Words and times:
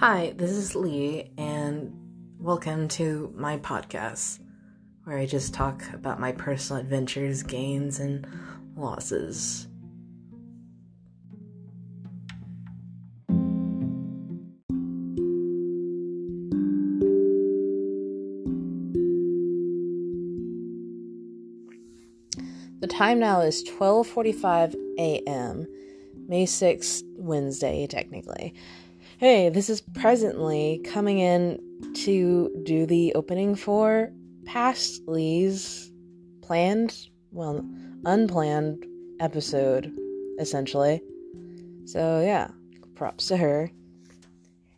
Hi, 0.00 0.32
this 0.36 0.52
is 0.52 0.76
Lee, 0.76 1.32
and 1.36 1.92
welcome 2.38 2.86
to 2.90 3.34
my 3.34 3.58
podcast 3.58 4.38
where 5.02 5.18
I 5.18 5.26
just 5.26 5.52
talk 5.52 5.82
about 5.92 6.20
my 6.20 6.30
personal 6.30 6.80
adventures, 6.80 7.42
gains, 7.42 7.98
and 7.98 8.24
losses. 8.76 9.66
The 22.78 22.86
time 22.88 23.18
now 23.18 23.40
is 23.40 23.64
12:45 23.64 24.76
a.m. 24.96 25.66
May 26.28 26.46
6th, 26.46 27.02
Wednesday 27.16 27.88
technically. 27.88 28.54
Hey, 29.18 29.48
this 29.48 29.68
is 29.68 29.80
presently 29.80 30.80
coming 30.84 31.18
in 31.18 31.58
to 32.04 32.56
do 32.62 32.86
the 32.86 33.12
opening 33.16 33.56
for 33.56 34.12
past 34.44 35.02
Lee's 35.08 35.90
planned, 36.40 36.96
well, 37.32 37.68
unplanned 38.04 38.86
episode, 39.18 39.92
essentially. 40.38 41.02
So, 41.84 42.20
yeah, 42.20 42.52
props 42.94 43.26
to 43.26 43.36
her. 43.36 43.72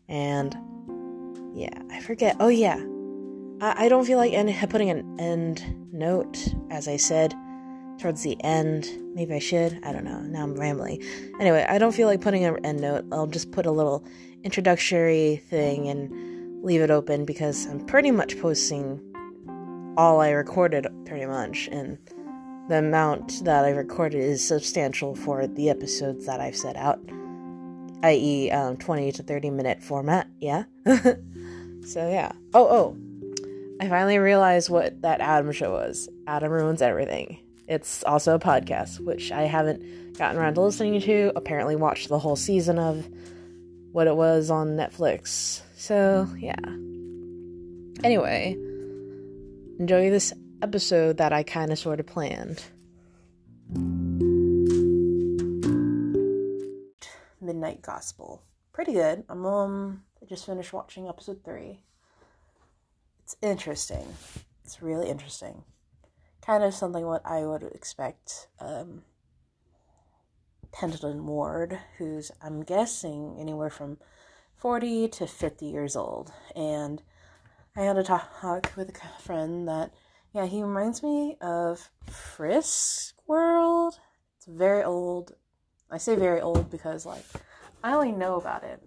And, 0.09 0.57
yeah, 1.53 1.83
I 1.91 2.01
forget. 2.01 2.37
Oh, 2.41 2.49
yeah. 2.49 2.83
I, 3.61 3.85
I 3.85 3.89
don't 3.91 4.07
feel 4.07 4.17
like 4.17 4.33
end, 4.33 4.71
putting 4.71 4.89
an 4.89 5.21
end 5.21 5.93
note, 5.93 6.39
as 6.71 6.89
I 6.89 6.97
said 6.97 7.35
towards 8.01 8.23
the 8.23 8.43
end. 8.43 8.89
Maybe 9.15 9.35
I 9.35 9.39
should. 9.39 9.79
I 9.83 9.93
don't 9.93 10.05
know. 10.05 10.21
Now 10.21 10.43
I'm 10.43 10.55
rambling. 10.55 11.03
Anyway, 11.39 11.65
I 11.69 11.79
don't 11.79 11.93
feel 11.93 12.09
like 12.09 12.21
putting 12.21 12.45
an 12.45 12.65
end 12.65 12.81
note. 12.81 13.05
I'll 13.13 13.27
just 13.27 13.53
put 13.53 13.67
a 13.67 13.71
little 13.71 14.05
introductory 14.43 15.37
thing 15.49 15.89
and 15.89 16.65
leave 16.65 16.81
it 16.81 16.91
open 16.91 17.25
because 17.25 17.67
I'm 17.67 17.85
pretty 17.87 18.11
much 18.11 18.41
posting 18.41 19.01
all 19.97 20.21
I 20.21 20.31
recorded 20.31 20.87
pretty 21.05 21.27
much 21.27 21.69
and 21.71 21.99
the 22.71 22.79
amount 22.79 23.45
that 23.45 23.65
I 23.65 23.71
recorded 23.71 24.21
is 24.21 24.47
substantial 24.47 25.17
for 25.17 25.49
the 25.49 25.69
episodes 25.69 26.25
that 26.27 26.41
I've 26.41 26.55
set 26.55 26.77
out, 26.77 27.01
i.e., 28.05 28.49
um, 28.53 28.77
20 28.77 29.11
to 29.13 29.23
30 29.25 29.51
minute 29.51 29.83
format. 29.83 30.29
Yeah. 30.39 30.65
so, 30.87 32.09
yeah. 32.09 32.31
Oh, 32.55 32.69
oh. 32.69 32.97
I 33.81 33.89
finally 33.89 34.19
realized 34.19 34.71
what 34.71 35.03
that 35.03 35.21
Adam 35.21 35.51
show 35.51 35.73
was. 35.73 36.09
Adam 36.29 36.53
Ruins 36.53 36.81
Everything. 36.81 37.41
It's 37.71 38.03
also 38.03 38.35
a 38.35 38.41
podcast, 38.41 38.99
which 38.99 39.31
I 39.31 39.43
haven't 39.43 40.19
gotten 40.19 40.37
around 40.37 40.55
to 40.55 40.61
listening 40.61 41.01
to. 41.03 41.31
Apparently, 41.37 41.77
watched 41.77 42.09
the 42.09 42.19
whole 42.19 42.35
season 42.35 42.81
of 42.81 43.09
what 43.93 44.09
it 44.09 44.17
was 44.17 44.51
on 44.51 44.71
Netflix. 44.71 45.63
So, 45.77 46.27
yeah. 46.37 46.57
Anyway, 48.03 48.57
enjoy 49.79 50.11
this 50.11 50.33
episode 50.61 51.19
that 51.19 51.33
I 51.33 51.45
kind 51.45 51.71
of 51.71 51.79
sort 51.79 52.01
of 52.01 52.07
planned. 52.07 52.61
Midnight 57.41 57.83
Gospel. 57.83 58.43
Pretty 58.73 58.95
good. 58.95 59.23
I'm 59.29 59.47
um 59.47 60.03
I 60.21 60.27
just 60.27 60.45
finished 60.45 60.73
watching 60.73 61.07
episode 61.07 61.45
3. 61.45 61.85
It's 63.23 63.37
interesting. 63.41 64.09
It's 64.65 64.83
really 64.83 65.09
interesting. 65.09 65.63
Kind 66.51 66.65
of 66.65 66.75
something 66.75 67.07
what 67.07 67.25
I 67.25 67.47
would 67.47 67.63
expect 67.63 68.49
um 68.59 69.03
Pendleton 70.73 71.25
Ward, 71.25 71.79
who's, 71.97 72.33
I'm 72.43 72.65
guessing, 72.65 73.37
anywhere 73.39 73.71
from 73.71 73.99
40 74.57 75.07
to 75.11 75.29
50 75.29 75.65
years 75.67 75.95
old. 75.95 76.33
And 76.57 77.03
I 77.77 77.83
had 77.83 77.97
a 77.99 78.03
talk 78.03 78.73
with 78.77 78.91
a 78.91 79.23
friend 79.23 79.69
that, 79.69 79.95
yeah, 80.35 80.47
he 80.47 80.61
reminds 80.61 81.05
me 81.05 81.37
of 81.41 81.89
Fritz 82.11 83.13
World. 83.29 84.01
It's 84.37 84.47
very 84.47 84.83
old. 84.83 85.37
I 85.89 85.99
say 85.99 86.17
very 86.17 86.41
old 86.41 86.69
because, 86.69 87.07
like, 87.07 87.27
I 87.85 87.93
only 87.93 88.11
know 88.11 88.35
about 88.35 88.65
it 88.65 88.83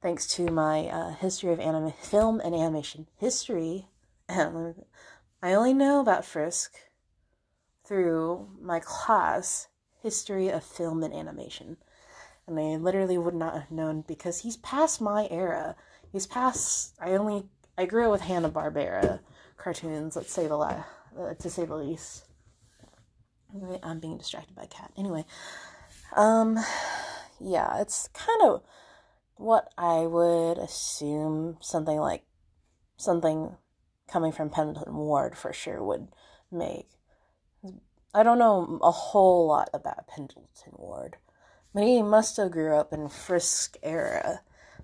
thanks 0.00 0.24
to 0.36 0.52
my 0.52 0.86
uh, 0.86 1.14
history 1.14 1.52
of 1.52 1.58
anime, 1.58 1.94
film 2.00 2.38
and 2.38 2.54
animation 2.54 3.08
history. 3.16 3.88
I 5.42 5.54
only 5.54 5.72
know 5.72 6.00
about 6.00 6.24
Fritz 6.24 6.70
through 7.86 8.48
my 8.60 8.80
class 8.80 9.68
history 10.02 10.48
of 10.48 10.62
film 10.64 11.02
and 11.02 11.14
animation. 11.14 11.76
And 12.46 12.58
I 12.58 12.76
literally 12.76 13.18
would 13.18 13.34
not 13.34 13.54
have 13.54 13.70
known 13.70 14.04
because 14.06 14.40
he's 14.40 14.56
past 14.58 15.00
my 15.00 15.28
era. 15.30 15.76
He's 16.12 16.26
past. 16.26 16.94
I 17.00 17.12
only 17.12 17.44
I 17.78 17.86
grew 17.86 18.06
up 18.06 18.12
with 18.12 18.20
Hanna 18.22 18.50
Barbera 18.50 19.20
cartoons. 19.56 20.16
Let's 20.16 20.32
say 20.32 20.46
the 20.46 20.56
la, 20.56 20.84
uh, 21.18 21.34
to 21.38 21.50
say 21.50 21.64
the 21.64 21.76
least. 21.76 22.26
I'm 23.82 24.00
being 24.00 24.18
distracted 24.18 24.54
by 24.54 24.66
cat. 24.66 24.92
Anyway, 24.96 25.24
um, 26.14 26.58
yeah, 27.40 27.80
it's 27.80 28.08
kind 28.08 28.42
of 28.42 28.62
what 29.36 29.72
I 29.78 30.00
would 30.06 30.58
assume 30.58 31.56
something 31.60 31.98
like 31.98 32.24
something 32.96 33.56
coming 34.10 34.32
from 34.32 34.50
Pendleton 34.50 34.96
Ward 34.96 35.36
for 35.36 35.52
sure 35.52 35.82
would 35.82 36.08
make. 36.50 36.88
I 38.12 38.22
don't 38.22 38.38
know 38.38 38.78
a 38.82 38.90
whole 38.90 39.46
lot 39.46 39.70
about 39.72 40.08
Pendleton 40.08 40.72
Ward, 40.72 41.16
but 41.72 41.84
he 41.84 42.02
must 42.02 42.36
have 42.36 42.50
grew 42.50 42.74
up 42.74 42.92
in 42.92 43.08
Fritz 43.08 43.70
era. 43.82 44.40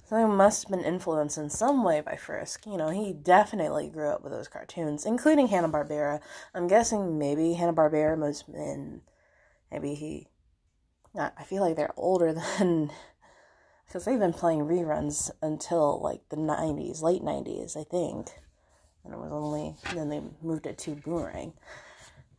So 0.09 0.17
he 0.17 0.25
must 0.25 0.63
have 0.63 0.71
been 0.71 0.87
influenced 0.87 1.37
in 1.37 1.51
some 1.51 1.83
way 1.83 2.01
by 2.01 2.15
Fritz. 2.15 2.57
You 2.65 2.77
know, 2.77 2.91
he 2.91 3.13
definitely 3.13 3.89
grew 3.89 4.09
up 4.09 4.23
with 4.23 4.31
those 4.31 4.47
cartoons, 4.47 5.05
including 5.05 5.49
Hanna 5.49 5.69
Barbera. 5.69 6.21
I'm 6.55 6.69
guessing 6.69 7.19
maybe 7.19 7.55
Hanna 7.55 7.73
Barbera 7.73 8.25
have 8.25 8.55
been, 8.55 9.01
maybe 9.73 9.95
he. 9.95 10.29
I 11.19 11.43
feel 11.45 11.63
like 11.63 11.75
they're 11.75 11.95
older 11.97 12.33
than, 12.59 12.93
because 13.87 14.05
they've 14.05 14.19
been 14.19 14.33
playing 14.33 14.61
reruns 14.61 15.31
until 15.43 16.01
like 16.01 16.29
the 16.29 16.37
90s, 16.37 17.03
late 17.03 17.23
90s, 17.23 17.77
I 17.77 17.83
think. 17.83 18.31
And 19.07 19.15
it 19.15 19.21
was 19.21 19.31
only 19.31 19.77
then 19.95 20.09
they 20.09 20.21
moved 20.43 20.67
it 20.67 20.79
to 20.79 20.97
Boomerang. 20.97 21.53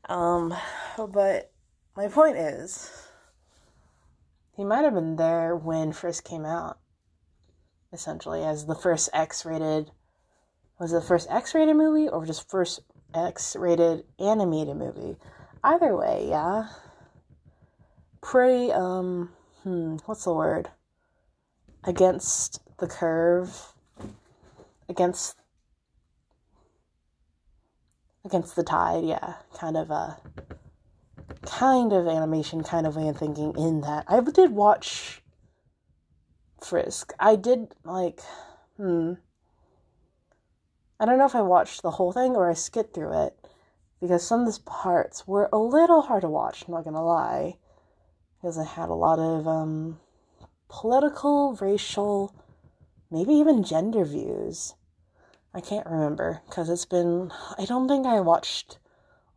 Um, 0.10 0.54
but 0.98 1.52
my 1.96 2.10
point 2.10 2.36
is, 2.38 2.92
he 4.56 4.66
might 4.66 4.84
have 4.84 4.94
been 4.94 5.16
there 5.16 5.56
when 5.56 5.94
Fritz 5.94 6.20
came 6.20 6.46
out, 6.46 6.78
essentially, 7.94 8.44
as 8.44 8.66
the 8.66 8.76
first 8.76 9.10
X 9.14 9.46
rated. 9.46 9.92
Was 10.80 10.92
the 10.92 11.02
first 11.02 11.28
X 11.32 11.56
rated 11.56 11.76
movie 11.76 12.10
or 12.10 12.26
just 12.26 12.50
first 12.50 12.82
X 13.14 13.56
rated 13.56 14.04
animated 14.20 14.76
movie? 14.76 15.16
Either 15.64 15.96
way, 15.96 16.28
yeah. 16.30 16.68
Pretty, 18.22 18.72
um, 18.74 19.32
hmm, 19.64 19.98
what's 20.06 20.26
the 20.26 20.34
word? 20.34 20.70
Against 21.84 22.62
the 22.78 22.88
curve. 22.88 23.74
Against 24.90 25.38
against 28.28 28.56
the 28.56 28.64
tide, 28.64 29.04
yeah. 29.04 29.36
Kind 29.54 29.78
of 29.78 29.90
a 29.90 30.18
kind 31.46 31.94
of 31.94 32.08
animation 32.08 32.64
kind 32.64 32.86
of 32.86 32.96
way 32.96 33.08
of 33.08 33.18
thinking 33.18 33.54
in 33.58 33.82
that. 33.82 34.06
I 34.08 34.20
did 34.20 34.52
watch 34.52 35.22
Fritz. 36.62 37.06
I 37.20 37.36
did 37.36 37.74
like 37.84 38.20
hmm. 38.78 39.14
I 41.00 41.06
don't 41.06 41.18
know 41.18 41.26
if 41.26 41.36
I 41.36 41.42
watched 41.42 41.84
the 41.84 41.92
whole 41.92 42.12
thing 42.12 42.36
or 42.36 42.50
I 42.50 42.54
skipped 42.54 42.94
through 42.94 43.26
it 43.26 43.36
because 44.02 44.26
some 44.26 44.42
of 44.42 44.46
these 44.48 44.60
parts 44.60 45.28
were 45.28 45.48
a 45.54 45.58
little 45.58 46.02
hard 46.02 46.22
to 46.22 46.30
watch, 46.30 46.66
I'm 46.68 46.74
not 46.74 46.84
gonna 46.84 47.04
lie. 47.04 47.58
Because 48.42 48.58
I 48.58 48.66
had 48.66 48.90
a 48.90 48.94
lot 48.94 49.20
of 49.20 49.48
um 49.48 50.00
political, 50.70 51.58
racial, 51.62 52.36
maybe 53.10 53.34
even 53.34 53.64
gender 53.64 54.04
views 54.04 54.74
I 55.58 55.60
can't 55.60 55.88
remember 55.88 56.44
because 56.46 56.70
it's 56.70 56.86
been, 56.86 57.32
I 57.58 57.66
don't 57.66 57.88
think 57.88 58.06
I 58.06 58.20
watched 58.20 58.78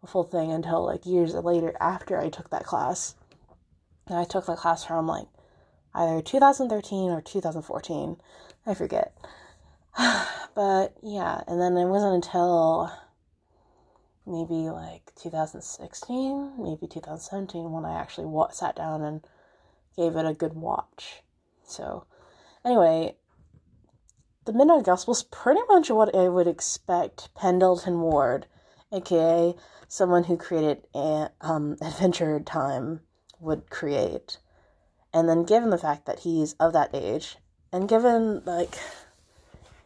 a 0.02 0.06
full 0.06 0.24
thing 0.24 0.52
until 0.52 0.84
like 0.84 1.06
years 1.06 1.32
later 1.32 1.74
after 1.80 2.20
I 2.20 2.28
took 2.28 2.50
that 2.50 2.66
class. 2.66 3.14
And 4.06 4.18
I 4.18 4.24
took 4.24 4.44
the 4.44 4.54
class 4.54 4.84
from 4.84 5.06
like 5.06 5.28
either 5.94 6.20
2013 6.20 7.10
or 7.10 7.22
2014. 7.22 8.18
I 8.66 8.74
forget. 8.74 9.16
but 10.54 10.94
yeah, 11.02 11.40
and 11.48 11.58
then 11.58 11.78
it 11.78 11.86
wasn't 11.86 12.16
until 12.22 12.92
maybe 14.26 14.68
like 14.68 15.12
2016, 15.16 16.52
maybe 16.58 16.86
2017 16.86 17.72
when 17.72 17.86
I 17.86 17.98
actually 17.98 18.26
wa- 18.26 18.50
sat 18.50 18.76
down 18.76 19.00
and 19.00 19.26
gave 19.96 20.16
it 20.16 20.26
a 20.26 20.34
good 20.34 20.52
watch. 20.52 21.22
So, 21.64 22.04
anyway, 22.62 23.16
the 24.50 24.58
Midnight 24.58 24.82
Gospel 24.82 25.12
is 25.12 25.22
pretty 25.22 25.60
much 25.68 25.90
what 25.90 26.12
I 26.12 26.28
would 26.28 26.48
expect 26.48 27.32
Pendleton 27.36 28.00
Ward, 28.00 28.46
aka 28.90 29.54
someone 29.86 30.24
who 30.24 30.36
created 30.36 30.88
um, 30.92 31.76
Adventure 31.80 32.40
Time, 32.40 32.98
would 33.38 33.70
create. 33.70 34.38
And 35.14 35.28
then, 35.28 35.44
given 35.44 35.70
the 35.70 35.78
fact 35.78 36.04
that 36.06 36.20
he's 36.20 36.54
of 36.54 36.72
that 36.72 36.90
age, 36.92 37.36
and 37.70 37.88
given 37.88 38.42
like 38.44 38.76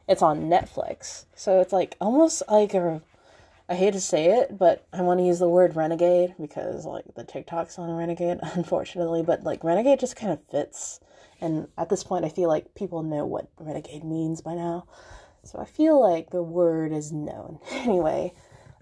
it's 0.08 0.22
on 0.22 0.48
Netflix, 0.48 1.26
so 1.34 1.60
it's 1.60 1.72
like 1.74 1.98
almost 2.00 2.42
like 2.48 2.72
a 2.72 3.02
I 3.68 3.74
hate 3.74 3.92
to 3.92 4.00
say 4.00 4.26
it, 4.40 4.56
but 4.56 4.86
I 4.94 5.02
want 5.02 5.20
to 5.20 5.26
use 5.26 5.40
the 5.40 5.48
word 5.48 5.76
renegade 5.76 6.36
because 6.40 6.86
like 6.86 7.04
the 7.16 7.24
TikTok's 7.24 7.78
on 7.78 7.94
renegade, 7.94 8.38
unfortunately, 8.54 9.22
but 9.22 9.44
like 9.44 9.62
renegade 9.62 10.00
just 10.00 10.16
kind 10.16 10.32
of 10.32 10.42
fits. 10.42 11.00
And 11.40 11.68
at 11.76 11.88
this 11.88 12.04
point, 12.04 12.24
I 12.24 12.28
feel 12.28 12.48
like 12.48 12.74
people 12.74 13.02
know 13.02 13.26
what 13.26 13.48
renegade 13.58 14.04
means 14.04 14.40
by 14.40 14.54
now. 14.54 14.86
So 15.42 15.58
I 15.58 15.64
feel 15.64 16.00
like 16.00 16.30
the 16.30 16.42
word 16.42 16.92
is 16.92 17.12
known. 17.12 17.58
Anyway, 17.72 18.32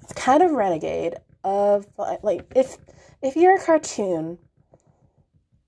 it's 0.02 0.12
kind 0.12 0.42
of 0.42 0.52
renegade 0.52 1.16
of 1.44 1.86
like 1.96 2.42
if 2.54 2.76
if 3.20 3.36
you're 3.36 3.56
a 3.56 3.64
cartoon, 3.64 4.38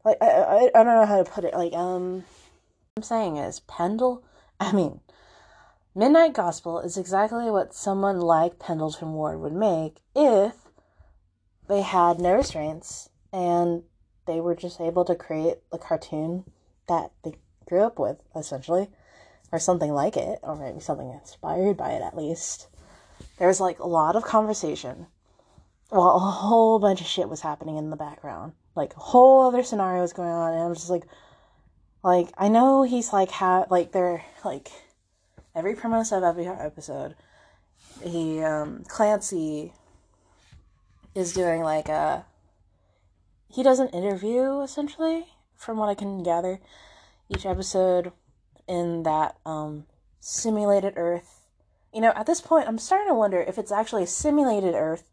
like 0.05 0.19
I, 0.21 0.27
I, 0.27 0.71
I 0.75 0.85
don't 0.85 0.87
know 0.87 1.07
how 1.07 1.23
to 1.23 1.31
put 1.31 1.45
it. 1.45 1.55
Like 1.55 1.73
um, 1.73 2.25
I'm 2.97 3.03
saying 3.03 3.37
is 3.39 3.61
Pendle. 3.61 4.25
I 4.61 4.73
mean, 4.73 5.01
Midnight 5.97 6.33
Gospel 6.33 6.81
is 6.81 6.97
exactly 6.97 7.51
what 7.51 7.75
someone 7.75 8.21
like 8.21 8.59
Pendleton 8.59 9.13
Ward 9.13 9.41
would 9.41 9.53
make 9.53 9.99
if 10.15 10.55
they 11.69 11.83
had 11.83 12.21
no 12.21 12.35
restraints 12.35 13.09
and 13.33 13.83
they 14.27 14.41
were 14.41 14.55
just 14.55 14.81
able 14.81 15.05
to 15.05 15.15
create 15.15 15.59
the 15.71 15.79
cartoon 15.79 16.45
that 16.89 17.13
they 17.23 17.35
grew 17.67 17.83
up 17.83 17.99
with, 17.99 18.19
essentially, 18.37 18.89
or 19.53 19.59
something 19.59 19.93
like 19.93 20.17
it, 20.17 20.39
or 20.43 20.57
maybe 20.57 20.81
something 20.81 21.11
inspired 21.11 21.77
by 21.77 21.91
it 21.91 22.03
at 22.03 22.17
least. 22.17 22.69
There 23.39 23.49
was 23.49 23.61
like 23.61 23.79
a 23.79 23.87
lot 23.87 24.17
of 24.17 24.25
conversation 24.25 25.07
while 25.89 26.17
a 26.17 26.19
whole 26.19 26.79
bunch 26.79 27.01
of 27.01 27.07
shit 27.07 27.29
was 27.29 27.41
happening 27.41 27.77
in 27.77 27.91
the 27.91 27.97
background. 27.97 28.53
Like 28.75 28.95
a 28.97 29.01
whole 29.01 29.47
other 29.47 29.63
scenario 29.63 30.03
was 30.03 30.13
going 30.13 30.31
on, 30.31 30.53
and 30.53 30.63
I'm 30.63 30.75
just 30.75 30.91
like, 30.91 31.05
like 32.03 32.29
I 32.37 32.49
know 32.49 32.83
he's 32.83 33.13
like 33.13 33.31
ha 33.31 33.65
like 33.71 33.93
they're 33.93 34.25
like 34.45 34.69
every 35.55 35.75
premise 35.75 36.13
of 36.13 36.23
every 36.23 36.47
episode, 36.47 37.15
he 38.03 38.43
um 38.43 38.85
Clancy 38.89 39.73
is 41.15 41.33
doing 41.33 41.63
like 41.63 41.89
a 41.89 42.27
he 43.49 43.63
does 43.63 43.79
an 43.79 43.89
interview 43.91 44.61
essentially 44.63 45.27
from 45.65 45.79
what 45.79 45.89
I 45.89 45.95
can 45.95 46.23
gather 46.23 46.61
each 47.29 47.47
episode 47.47 48.13
in 48.69 49.03
that 49.05 49.37
um 49.45 49.87
simulated 50.21 50.95
Earth. 50.97 51.41
You 51.93 52.01
know, 52.01 52.13
at 52.15 52.27
this 52.27 52.41
point 52.41 52.69
I'm 52.69 52.79
starting 52.79 53.09
to 53.09 53.15
wonder 53.15 53.41
if 53.41 53.59
it's 53.59 53.73
actually 53.73 54.05
a 54.05 54.07
simulated 54.09 54.75
Earth 54.75 55.11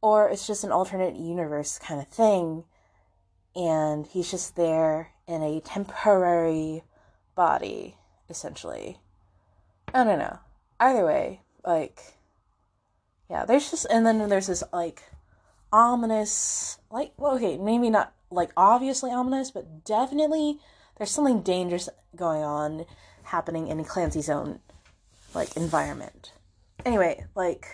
or 0.00 0.28
it's 0.28 0.46
just 0.46 0.64
an 0.64 0.72
alternate 0.72 1.16
universe 1.16 1.78
kind 1.78 2.00
of 2.00 2.08
thing. 2.08 2.64
And 3.54 4.06
he's 4.06 4.30
just 4.30 4.56
there 4.56 5.12
in 5.26 5.42
a 5.42 5.60
temporary 5.60 6.82
body 7.34 7.96
essentially. 8.28 8.98
I 9.94 10.04
don't 10.04 10.18
know. 10.18 10.38
Either 10.80 11.04
way 11.04 11.40
like 11.66 12.00
yeah 13.28 13.44
there's 13.44 13.70
just 13.70 13.86
and 13.90 14.06
then 14.06 14.28
there's 14.28 14.46
this 14.46 14.62
like 14.72 15.02
ominous 15.72 16.78
like 16.90 17.12
well 17.16 17.34
okay 17.34 17.58
maybe 17.58 17.90
not 17.90 18.14
like 18.30 18.50
obviously 18.56 19.10
ominous 19.10 19.50
but 19.50 19.84
definitely 19.84 20.58
there's 20.96 21.10
something 21.10 21.42
dangerous 21.42 21.88
going 22.14 22.42
on 22.42 22.84
happening 23.24 23.68
in 23.68 23.84
clancy's 23.84 24.28
own 24.28 24.60
like 25.34 25.56
environment 25.56 26.32
anyway 26.84 27.24
like 27.34 27.66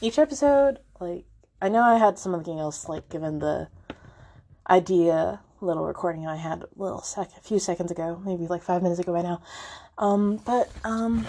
each 0.00 0.18
episode 0.18 0.78
like 1.00 1.24
I 1.60 1.68
know 1.68 1.82
I 1.82 1.98
had 1.98 2.18
something 2.18 2.58
else 2.58 2.88
like 2.88 3.08
given 3.08 3.40
the 3.40 3.68
idea 4.70 5.40
little 5.60 5.84
recording 5.84 6.26
I 6.26 6.36
had 6.36 6.62
a 6.62 6.68
little 6.76 7.02
sec 7.02 7.30
a 7.36 7.40
few 7.40 7.58
seconds 7.58 7.90
ago, 7.90 8.20
maybe 8.24 8.46
like 8.46 8.62
five 8.62 8.82
minutes 8.82 9.00
ago 9.00 9.12
by 9.12 9.22
now. 9.22 9.42
Um, 9.96 10.36
but 10.44 10.70
um 10.84 11.26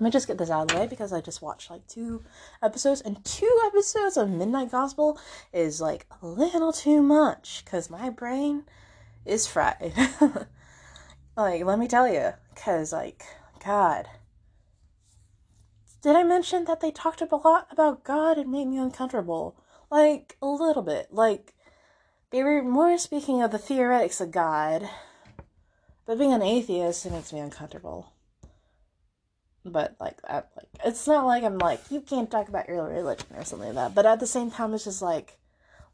let 0.00 0.06
me 0.06 0.10
just 0.10 0.26
get 0.26 0.38
this 0.38 0.48
out 0.48 0.62
of 0.62 0.68
the 0.68 0.76
way 0.76 0.86
because 0.86 1.12
I 1.12 1.20
just 1.20 1.42
watched 1.42 1.70
like 1.70 1.86
two 1.86 2.24
episodes 2.62 3.02
and 3.02 3.22
two 3.22 3.60
episodes 3.66 4.16
of 4.16 4.30
Midnight 4.30 4.70
Gospel 4.70 5.20
is 5.52 5.78
like 5.78 6.06
a 6.22 6.26
little 6.26 6.72
too 6.72 7.02
much 7.02 7.62
because 7.62 7.90
my 7.90 8.08
brain 8.08 8.64
is 9.26 9.46
fried. 9.46 9.92
like, 11.36 11.64
let 11.64 11.78
me 11.78 11.86
tell 11.86 12.10
you, 12.10 12.32
because 12.54 12.94
like, 12.94 13.24
God, 13.62 14.06
did 16.00 16.16
I 16.16 16.22
mention 16.22 16.64
that 16.64 16.80
they 16.80 16.90
talked 16.90 17.20
a 17.20 17.36
lot 17.36 17.68
about 17.70 18.02
God 18.02 18.38
and 18.38 18.50
made 18.50 18.68
me 18.68 18.78
uncomfortable? 18.78 19.54
Like, 19.90 20.38
a 20.40 20.46
little 20.46 20.82
bit. 20.82 21.08
Like, 21.10 21.52
they 22.30 22.42
were 22.42 22.62
more 22.62 22.96
speaking 22.96 23.42
of 23.42 23.50
the 23.50 23.58
theoretics 23.58 24.18
of 24.22 24.30
God, 24.30 24.88
but 26.06 26.18
being 26.18 26.32
an 26.32 26.40
atheist, 26.40 27.04
it 27.04 27.12
makes 27.12 27.34
me 27.34 27.40
uncomfortable. 27.40 28.14
But, 29.64 29.96
like, 30.00 30.18
like 30.28 30.46
it's 30.84 31.06
not 31.06 31.26
like 31.26 31.44
I'm 31.44 31.58
like, 31.58 31.80
you 31.90 32.00
can't 32.00 32.30
talk 32.30 32.48
about 32.48 32.68
your 32.68 32.88
religion 32.88 33.26
or 33.36 33.44
something 33.44 33.74
like 33.74 33.76
that. 33.76 33.94
But 33.94 34.06
at 34.06 34.20
the 34.20 34.26
same 34.26 34.50
time, 34.50 34.72
it's 34.74 34.84
just 34.84 35.02
like, 35.02 35.38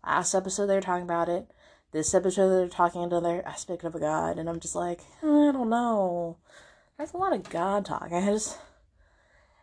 last 0.04 0.34
episode 0.34 0.66
they 0.66 0.74
were 0.74 0.80
talking 0.80 1.04
about 1.04 1.28
it. 1.28 1.50
This 1.92 2.14
episode 2.14 2.50
they're 2.50 2.68
talking 2.68 3.02
another 3.02 3.42
aspect 3.46 3.84
of 3.84 3.94
a 3.94 4.00
God, 4.00 4.38
and 4.38 4.48
I'm 4.48 4.60
just 4.60 4.74
like, 4.74 5.00
I 5.22 5.26
don't 5.26 5.70
know. 5.70 6.38
There's 6.96 7.12
a 7.12 7.16
lot 7.16 7.32
of 7.32 7.48
God 7.48 7.84
talk. 7.84 8.10
I 8.12 8.20
just 8.24 8.58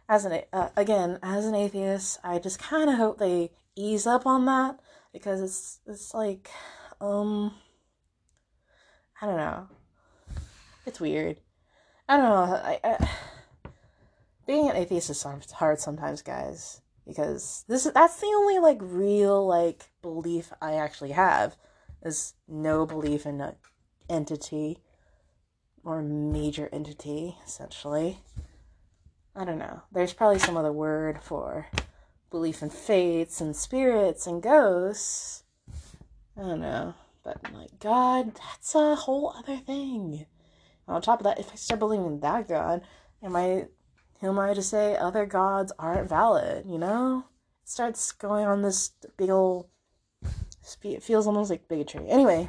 as 0.08 0.26
an 0.26 0.42
uh, 0.52 0.70
again 0.76 1.20
as 1.24 1.46
an 1.46 1.56
atheist, 1.56 2.20
I 2.24 2.40
just 2.40 2.60
kind 2.60 2.90
of 2.90 2.98
hope 2.98 3.18
they 3.18 3.52
ease 3.76 4.06
up 4.06 4.26
on 4.26 4.46
that 4.46 4.80
because 5.12 5.42
it's 5.42 5.80
it's 5.88 6.14
like 6.14 6.50
um 7.02 7.54
I 9.22 9.26
don't 9.26 9.38
know. 9.38 9.68
It's 10.86 11.00
weird. 11.00 11.38
I 12.10 12.18
don't 12.18 12.26
know. 12.26 12.56
I, 12.56 12.80
I 12.84 13.10
being 14.46 14.70
an 14.70 14.76
atheist 14.76 15.10
is 15.10 15.26
hard 15.54 15.80
sometimes, 15.80 16.22
guys, 16.22 16.82
because 17.06 17.64
this 17.68 17.84
that's 17.84 18.20
the 18.20 18.28
only 18.28 18.60
like 18.60 18.80
real 18.82 19.46
like 19.46 19.90
belief 20.02 20.52
I 20.62 20.74
actually 20.74 21.12
have 21.12 21.56
is 22.04 22.34
no 22.48 22.86
belief 22.86 23.26
in 23.26 23.42
an 23.42 23.56
entity 24.10 24.80
or 25.84 26.02
major 26.02 26.70
entity 26.72 27.38
essentially. 27.46 28.20
I 29.36 29.46
don't 29.46 29.58
know. 29.58 29.82
There's 29.92 30.14
probably 30.14 30.40
some 30.40 30.58
other 30.58 30.72
word 30.72 31.22
for 31.22 31.68
belief 32.30 32.62
in 32.62 32.70
fates 32.70 33.42
and 33.42 33.56
spirits 33.56 34.28
and 34.28 34.44
ghosts. 34.44 35.44
I 36.38 36.42
don't 36.42 36.62
know. 36.62 36.94
But 37.24 37.38
like 37.54 37.80
God, 37.80 38.36
that's 38.36 38.76
a 38.76 38.96
whole 38.96 39.34
other 39.38 39.58
thing. 39.58 40.26
And 40.88 40.96
on 40.96 41.02
top 41.02 41.20
of 41.20 41.24
that, 41.24 41.40
if 41.40 41.52
I 41.52 41.56
start 41.56 41.80
believing 41.80 42.20
that 42.20 42.48
God, 42.48 42.82
am 43.24 43.36
I 43.36 43.68
who 44.24 44.30
am 44.30 44.40
I 44.40 44.54
to 44.54 44.62
say 44.62 44.96
other 44.96 45.26
gods 45.26 45.74
aren't 45.78 46.08
valid, 46.08 46.66
you 46.66 46.78
know? 46.78 47.26
Starts 47.66 48.14
going 48.14 48.46
on 48.46 48.62
this 48.62 48.92
big 49.18 49.30
old 49.30 49.68
it 50.82 51.04
feels 51.04 51.28
almost 51.28 51.50
like 51.50 51.68
bigotry. 51.68 52.08
Anyway. 52.08 52.48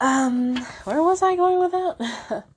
Um, 0.00 0.56
where 0.82 1.00
was 1.00 1.22
I 1.22 1.36
going 1.36 1.60
with 1.60 1.70
that? 1.70 2.44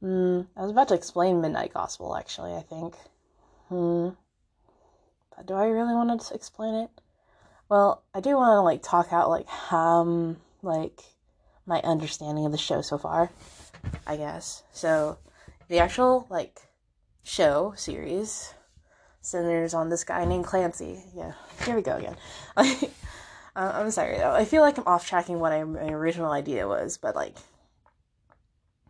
Hmm. 0.00 0.40
I 0.56 0.62
was 0.62 0.72
about 0.72 0.88
to 0.88 0.94
explain 0.94 1.40
Midnight 1.40 1.72
Gospel, 1.72 2.16
actually, 2.16 2.54
I 2.54 2.62
think. 2.62 2.96
Hmm. 3.68 4.08
But 5.36 5.46
do 5.46 5.54
I 5.54 5.66
really 5.66 5.94
want 5.94 6.20
to 6.20 6.34
explain 6.34 6.74
it? 6.74 6.90
Well, 7.68 8.02
I 8.12 8.18
do 8.18 8.34
want 8.34 8.56
to, 8.56 8.62
like, 8.62 8.82
talk 8.82 9.12
out, 9.12 9.30
like, 9.30 9.46
um, 9.72 10.38
like, 10.60 11.02
my 11.66 11.80
understanding 11.82 12.44
of 12.44 12.50
the 12.50 12.58
show 12.58 12.82
so 12.82 12.98
far, 12.98 13.30
I 14.04 14.16
guess. 14.16 14.64
So, 14.72 15.18
the 15.68 15.78
actual, 15.78 16.26
like, 16.30 16.60
show 17.22 17.72
series 17.76 18.54
centers 19.20 19.74
on 19.74 19.88
this 19.88 20.04
guy 20.04 20.24
named 20.24 20.44
Clancy. 20.44 21.04
Yeah, 21.14 21.32
here 21.64 21.76
we 21.76 21.82
go 21.82 21.96
again. 21.96 22.16
uh, 22.56 22.72
I'm 23.54 23.90
sorry, 23.90 24.18
though. 24.18 24.32
I 24.32 24.44
feel 24.44 24.62
like 24.62 24.78
I'm 24.78 24.86
off 24.86 25.06
tracking 25.06 25.38
what 25.38 25.52
I, 25.52 25.62
my 25.64 25.88
original 25.88 26.32
idea 26.32 26.66
was, 26.68 26.98
but, 26.98 27.14
like, 27.14 27.36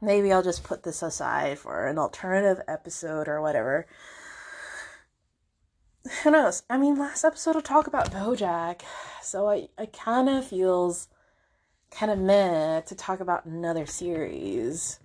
maybe 0.01 0.33
I'll 0.33 0.43
just 0.43 0.65
put 0.65 0.83
this 0.83 1.03
aside 1.03 1.59
for 1.59 1.87
an 1.87 1.99
alternative 1.99 2.63
episode 2.67 3.29
or 3.29 3.41
whatever. 3.41 3.87
Who 6.23 6.31
knows? 6.31 6.63
I 6.69 6.79
mean, 6.79 6.99
last 6.99 7.25
episode 7.25 7.55
will 7.55 7.63
talk 7.63 7.87
about 7.87 8.11
Bojack, 8.11 8.83
so 9.23 9.49
I, 9.49 9.69
I 9.79 9.87
kind 9.87 10.29
of 10.29 10.47
feels 10.47 11.09
kind 11.91 12.11
of 12.11 12.19
meh 12.19 12.81
to 12.81 12.95
talk 12.95 13.21
about 13.21 13.45
another 13.45 13.87
series 13.87 14.99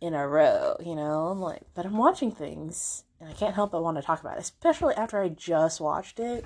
in 0.00 0.14
a 0.14 0.26
row, 0.26 0.76
you 0.80 0.94
know? 0.94 1.28
I'm 1.28 1.40
like, 1.40 1.62
but 1.74 1.86
I'm 1.86 1.96
watching 1.96 2.30
things, 2.30 3.04
and 3.20 3.28
I 3.28 3.32
can't 3.32 3.54
help 3.54 3.72
but 3.72 3.82
want 3.82 3.96
to 3.96 4.02
talk 4.02 4.20
about 4.20 4.36
it, 4.36 4.40
especially 4.42 4.94
after 4.94 5.20
I 5.20 5.28
just 5.28 5.80
watched 5.80 6.20
it. 6.20 6.44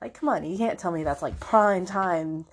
Like, 0.00 0.14
come 0.14 0.28
on, 0.28 0.44
you 0.44 0.56
can't 0.56 0.78
tell 0.78 0.92
me 0.92 1.02
that's 1.04 1.22
like 1.22 1.40
prime 1.40 1.86
time 1.86 2.46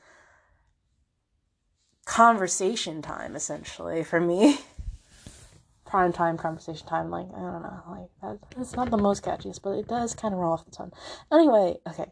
conversation 2.05 3.01
time, 3.01 3.35
essentially, 3.35 4.03
for 4.03 4.19
me. 4.19 4.59
prime 5.85 6.11
time 6.11 6.37
conversation 6.37 6.85
time. 6.87 7.09
Like 7.09 7.27
I 7.27 7.39
don't 7.39 7.61
know, 7.61 7.81
like 7.87 8.09
that. 8.21 8.59
It's 8.59 8.75
not 8.75 8.91
the 8.91 8.97
most 8.97 9.23
catchiest, 9.23 9.61
but 9.63 9.77
it 9.77 9.87
does 9.87 10.13
kind 10.13 10.33
of 10.33 10.39
roll 10.39 10.53
off 10.53 10.65
the 10.65 10.71
tongue. 10.71 10.91
Anyway, 11.31 11.75
okay. 11.87 12.11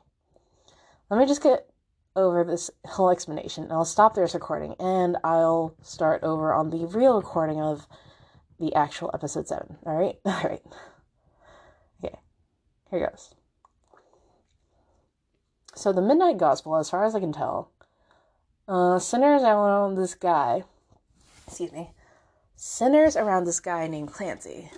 Let 1.09 1.19
me 1.19 1.25
just 1.25 1.43
get 1.43 1.69
over 2.15 2.43
this 2.43 2.69
whole 2.85 3.09
explanation. 3.09 3.63
And 3.63 3.73
I'll 3.73 3.85
stop 3.85 4.15
this 4.15 4.33
recording 4.33 4.75
and 4.79 5.17
I'll 5.23 5.75
start 5.81 6.23
over 6.23 6.53
on 6.53 6.69
the 6.69 6.85
real 6.85 7.17
recording 7.17 7.59
of 7.59 7.87
the 8.63 8.75
actual 8.75 9.11
episode 9.13 9.47
7. 9.47 9.77
All 9.85 9.95
right? 9.95 10.17
All 10.25 10.41
right. 10.43 10.61
Okay. 12.03 12.15
Here 12.89 13.09
goes. 13.09 13.33
So, 15.75 15.91
the 15.91 16.01
Midnight 16.01 16.37
Gospel, 16.37 16.77
as 16.77 16.89
far 16.89 17.03
as 17.03 17.15
I 17.15 17.19
can 17.19 17.33
tell, 17.33 17.71
uh, 18.67 18.99
centers 18.99 19.41
around 19.41 19.95
this 19.95 20.15
guy. 20.15 20.63
Excuse 21.47 21.71
me. 21.73 21.91
Centers 22.55 23.17
around 23.17 23.45
this 23.45 23.59
guy 23.59 23.87
named 23.87 24.13
Clancy. 24.13 24.71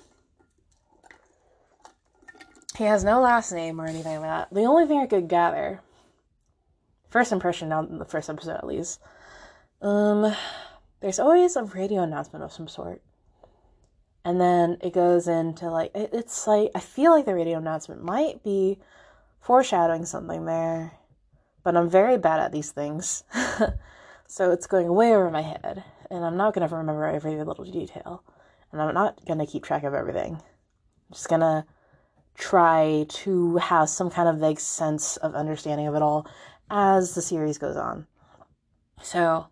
He 2.77 2.86
has 2.86 3.04
no 3.04 3.22
last 3.22 3.51
name 3.51 3.80
or 3.80 3.86
anything 3.86 4.20
like 4.20 4.50
that. 4.50 4.54
The 4.54 4.65
only 4.65 4.88
thing 4.88 5.00
I 5.00 5.06
could 5.06 5.30
gather, 5.30 5.82
first 7.10 7.32
impression 7.32 7.72
on 7.72 8.00
the 8.00 8.06
first 8.06 8.30
episode 8.30 8.58
at 8.58 8.65
least, 8.65 9.00
um, 9.82 10.36
there's 11.01 11.20
always 11.20 11.56
a 11.56 11.63
radio 11.63 12.01
announcement 12.01 12.44
of 12.44 12.51
some 12.51 12.68
sort. 12.68 13.01
And 14.25 14.41
then 14.41 14.77
it 14.82 14.91
goes 14.91 15.27
into 15.27 15.70
like, 15.70 15.91
it, 15.94 16.10
it's 16.12 16.48
like, 16.48 16.72
I 16.74 16.79
feel 16.79 17.12
like 17.12 17.25
the 17.25 17.36
radio 17.36 17.60
announcement 17.60 18.03
might 18.03 18.44
be 18.44 18.79
foreshadowing 19.39 20.05
something 20.05 20.46
there, 20.46 20.94
but 21.63 21.77
I'm 21.77 21.88
very 21.88 22.17
bad 22.17 22.39
at 22.39 22.51
these 22.51 22.72
things. 22.72 23.24
so 24.27 24.51
it's 24.51 24.65
going 24.65 24.91
way 24.91 25.13
over 25.15 25.29
my 25.29 25.44
head, 25.44 25.84
and 26.10 26.25
I'm 26.25 26.38
not 26.38 26.55
to 26.67 26.75
remember 26.75 27.05
every 27.05 27.36
little 27.44 27.65
detail, 27.65 28.24
and 28.72 28.82
I'm 28.82 28.96
not 28.96 29.24
to 29.38 29.46
keep 29.46 29.63
track 29.63 29.84
of 29.84 29.94
everything. 29.94 30.34
I'm 30.34 31.13
just 31.13 31.29
to 31.41 31.63
try 32.34 33.05
to 33.08 33.58
have 33.58 33.89
some 33.89 34.10
kind 34.10 34.27
of 34.27 34.38
vague 34.38 34.60
sense 34.60 35.17
of 35.17 35.36
understanding 35.36 35.86
of 35.86 35.94
it 35.94 36.01
all 36.01 36.27
as 36.72 37.13
the 37.13 37.22
series 37.22 37.60
goes 37.60 37.75
on. 37.75 38.08
So, 39.03 39.48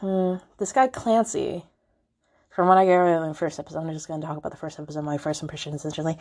hmm, 0.00 0.34
this 0.58 0.72
guy 0.72 0.88
Clancy, 0.88 1.64
from 2.54 2.68
what 2.68 2.78
I 2.78 2.84
get 2.84 3.04
in 3.04 3.28
the 3.28 3.34
first 3.34 3.58
episode, 3.58 3.80
I'm 3.80 3.92
just 3.92 4.06
going 4.06 4.20
to 4.20 4.26
talk 4.26 4.36
about 4.36 4.52
the 4.52 4.58
first 4.58 4.78
episode, 4.78 5.02
my 5.02 5.18
first 5.18 5.42
impression 5.42 5.74
essentially. 5.74 6.16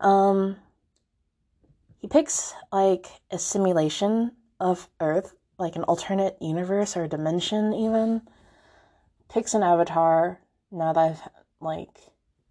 Um, 0.00 0.56
he 2.00 2.08
picks 2.08 2.52
like 2.72 3.06
a 3.30 3.38
simulation 3.38 4.32
of 4.58 4.88
Earth, 5.00 5.34
like 5.58 5.76
an 5.76 5.84
alternate 5.84 6.36
universe 6.40 6.96
or 6.96 7.06
dimension, 7.06 7.72
even. 7.74 8.22
Picks 9.32 9.54
an 9.54 9.62
avatar 9.62 10.40
now 10.72 10.92
that 10.92 11.00
I've 11.00 11.20
like 11.60 11.96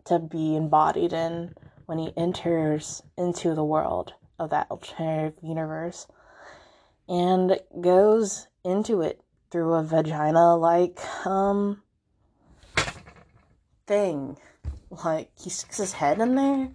to 0.06 0.18
be 0.18 0.56
embodied 0.56 1.12
in 1.12 1.54
when 1.88 1.98
he 1.98 2.14
enters 2.16 3.04
into 3.18 3.54
the 3.54 3.64
world 3.64 4.14
of 4.40 4.52
that 4.52 4.72
alternative 4.72 5.38
universe 5.44 6.08
and 7.10 7.60
goes 7.82 8.48
into 8.64 9.02
it 9.02 9.22
through 9.52 9.74
a 9.74 9.84
vagina 9.84 10.56
like 10.56 11.00
um 11.26 11.84
thing 13.88 14.38
like 15.04 15.30
he 15.40 15.50
sticks 15.50 15.78
his 15.78 15.94
head 15.94 16.20
in 16.20 16.36
there 16.36 16.70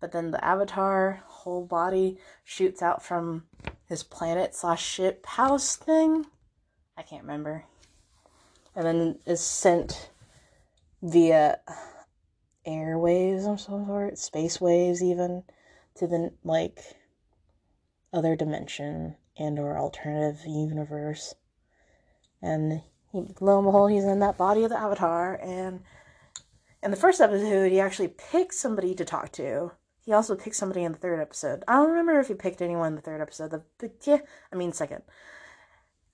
but 0.00 0.12
then 0.12 0.30
the 0.30 0.44
avatar 0.44 1.22
whole 1.26 1.64
body 1.64 2.18
shoots 2.44 2.82
out 2.82 3.02
from 3.02 3.44
his 3.88 4.02
planet 4.02 4.54
slash 4.54 4.84
ship 4.84 5.24
house 5.26 5.76
thing 5.76 6.26
i 6.96 7.02
can't 7.02 7.22
remember 7.22 7.64
and 8.74 8.86
then 8.86 9.18
is 9.26 9.40
sent 9.40 10.10
via 11.02 11.58
airwaves 12.66 13.46
of 13.46 13.60
some 13.60 13.86
sort, 13.86 14.18
space 14.18 14.60
waves 14.60 15.02
even, 15.02 15.42
to 15.96 16.06
the 16.06 16.32
like 16.44 16.80
other 18.12 18.36
dimension 18.36 19.16
and 19.36 19.58
or 19.58 19.78
alternative 19.78 20.40
universe. 20.46 21.34
And 22.40 22.82
he, 23.10 23.24
lo 23.40 23.58
and 23.58 23.66
behold, 23.66 23.90
he's 23.90 24.04
in 24.04 24.20
that 24.20 24.38
body 24.38 24.64
of 24.64 24.70
the 24.70 24.78
Avatar. 24.78 25.38
And 25.42 25.80
in 26.82 26.90
the 26.90 26.96
first 26.96 27.20
episode, 27.20 27.70
he 27.70 27.80
actually 27.80 28.08
picked 28.08 28.54
somebody 28.54 28.94
to 28.94 29.04
talk 29.04 29.32
to. 29.32 29.72
He 30.04 30.12
also 30.12 30.34
picked 30.34 30.56
somebody 30.56 30.82
in 30.82 30.92
the 30.92 30.98
third 30.98 31.20
episode. 31.20 31.62
I 31.68 31.74
don't 31.74 31.90
remember 31.90 32.18
if 32.18 32.28
he 32.28 32.34
picked 32.34 32.60
anyone 32.60 32.88
in 32.88 32.94
the 32.96 33.02
third 33.02 33.20
episode. 33.20 33.52
The, 33.52 33.62
the 33.78 33.92
yeah, 34.04 34.18
I 34.52 34.56
mean 34.56 34.72
second 34.72 35.02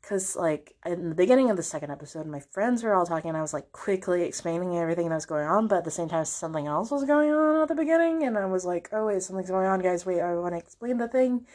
because 0.08 0.37
like 0.37 0.75
in 0.87 1.10
the 1.10 1.14
beginning 1.14 1.50
of 1.50 1.56
the 1.56 1.62
second 1.62 1.90
episode 1.90 2.26
my 2.26 2.40
friends 2.40 2.82
were 2.82 2.94
all 2.94 3.04
talking 3.04 3.28
and 3.28 3.37
i 3.37 3.42
was 3.42 3.52
like 3.52 3.70
quickly 3.72 4.22
explaining 4.22 4.78
everything 4.78 5.08
that 5.08 5.14
was 5.14 5.26
going 5.26 5.46
on 5.46 5.66
but 5.66 5.78
at 5.78 5.84
the 5.84 5.90
same 5.90 6.08
time 6.08 6.25
something 6.25 6.66
else 6.66 6.90
was 6.90 7.04
going 7.04 7.30
on 7.30 7.62
at 7.62 7.68
the 7.68 7.75
beginning 7.75 8.22
and 8.22 8.38
i 8.38 8.46
was 8.46 8.64
like 8.64 8.88
oh 8.92 9.06
wait 9.06 9.22
something's 9.22 9.50
going 9.50 9.66
on 9.66 9.80
guys 9.80 10.06
wait 10.06 10.20
i 10.20 10.34
want 10.34 10.54
to 10.54 10.58
explain 10.58 10.96
the 10.96 11.08
thing 11.08 11.46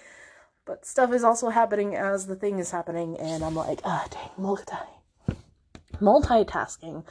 but 0.66 0.86
stuff 0.86 1.12
is 1.12 1.24
also 1.24 1.50
happening 1.50 1.96
as 1.96 2.28
the 2.28 2.36
thing 2.36 2.60
is 2.60 2.72
happening 2.72 3.18
and 3.20 3.44
i'm 3.44 3.56
like 3.56 3.80
ah 3.86 4.06
oh, 4.06 4.08
dang 4.12 4.44
multi 4.44 4.76
multitasking 6.00 7.04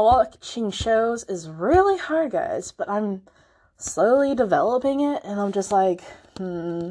watching 0.00 0.70
shows 0.70 1.24
is 1.24 1.48
really 1.48 1.98
hard 1.98 2.32
guys 2.32 2.72
but 2.72 2.88
i'm 2.88 3.22
slowly 3.76 4.34
developing 4.34 5.00
it 5.00 5.20
and 5.24 5.40
i'm 5.40 5.52
just 5.52 5.70
like 5.72 6.02
hmm 6.38 6.90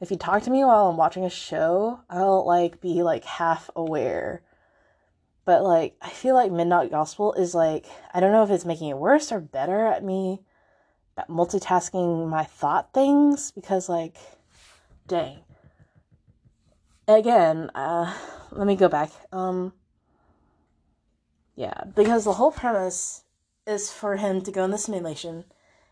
if 0.00 0.10
you 0.10 0.16
talk 0.16 0.42
to 0.42 0.50
me 0.50 0.64
while 0.64 0.88
I'm 0.88 0.96
watching 0.96 1.24
a 1.24 1.30
show, 1.30 2.00
I'll 2.08 2.46
like 2.46 2.80
be 2.80 3.02
like 3.02 3.24
half 3.24 3.70
aware. 3.76 4.42
But 5.44 5.62
like 5.62 5.94
I 6.00 6.08
feel 6.08 6.34
like 6.34 6.50
Midnight 6.50 6.90
Gospel 6.90 7.34
is 7.34 7.54
like 7.54 7.86
I 8.14 8.20
don't 8.20 8.32
know 8.32 8.42
if 8.42 8.50
it's 8.50 8.64
making 8.64 8.88
it 8.88 8.96
worse 8.96 9.30
or 9.30 9.40
better 9.40 9.86
at 9.86 10.02
me 10.02 10.40
at 11.16 11.28
multitasking 11.28 12.28
my 12.28 12.44
thought 12.44 12.94
things 12.94 13.50
because 13.50 13.88
like 13.88 14.16
dang. 15.06 15.40
Again, 17.06 17.70
uh 17.74 18.14
let 18.52 18.66
me 18.66 18.76
go 18.76 18.88
back. 18.88 19.10
Um 19.32 19.74
yeah, 21.60 21.84
because 21.94 22.24
the 22.24 22.32
whole 22.32 22.52
premise 22.52 23.24
is 23.66 23.92
for 23.92 24.16
him 24.16 24.40
to 24.40 24.50
go 24.50 24.64
in 24.64 24.70
the 24.70 24.78
simulation 24.78 25.44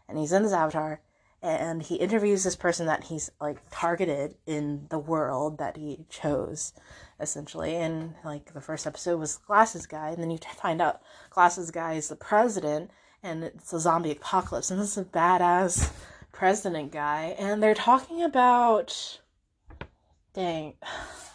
and 0.09 0.17
he's 0.17 0.33
in 0.33 0.43
his 0.43 0.55
avatar 0.55 1.03
and 1.43 1.83
he 1.83 1.97
interviews 1.97 2.43
this 2.43 2.57
person 2.57 2.87
that 2.87 3.05
he's 3.05 3.31
like 3.39 3.59
targeted 3.71 4.37
in 4.47 4.87
the 4.89 4.99
world 4.99 5.59
that 5.59 5.77
he 5.77 6.07
chose 6.09 6.73
essentially. 7.21 7.77
And 7.77 8.15
like 8.25 8.55
the 8.55 8.63
first 8.63 8.87
episode 8.87 9.19
was 9.19 9.37
glasses 9.37 9.87
guy 9.87 10.09
and 10.09 10.23
then 10.23 10.31
you 10.31 10.39
find 10.57 10.81
out 10.81 11.03
glasses 11.29 11.71
guy 11.71 11.93
is 11.93 12.09
the 12.09 12.17
president 12.17 12.91
and 13.23 13.45
it's 13.45 13.71
a 13.75 13.79
zombie 13.79 14.13
apocalypse 14.13 14.71
and 14.71 14.81
this 14.81 14.93
is 14.93 14.97
a 14.97 15.05
badass 15.05 15.93
president 16.33 16.93
guy 16.93 17.37
and 17.39 17.63
they're 17.63 17.75
talking 17.75 18.23
about 18.23 19.21
dang 20.33 20.73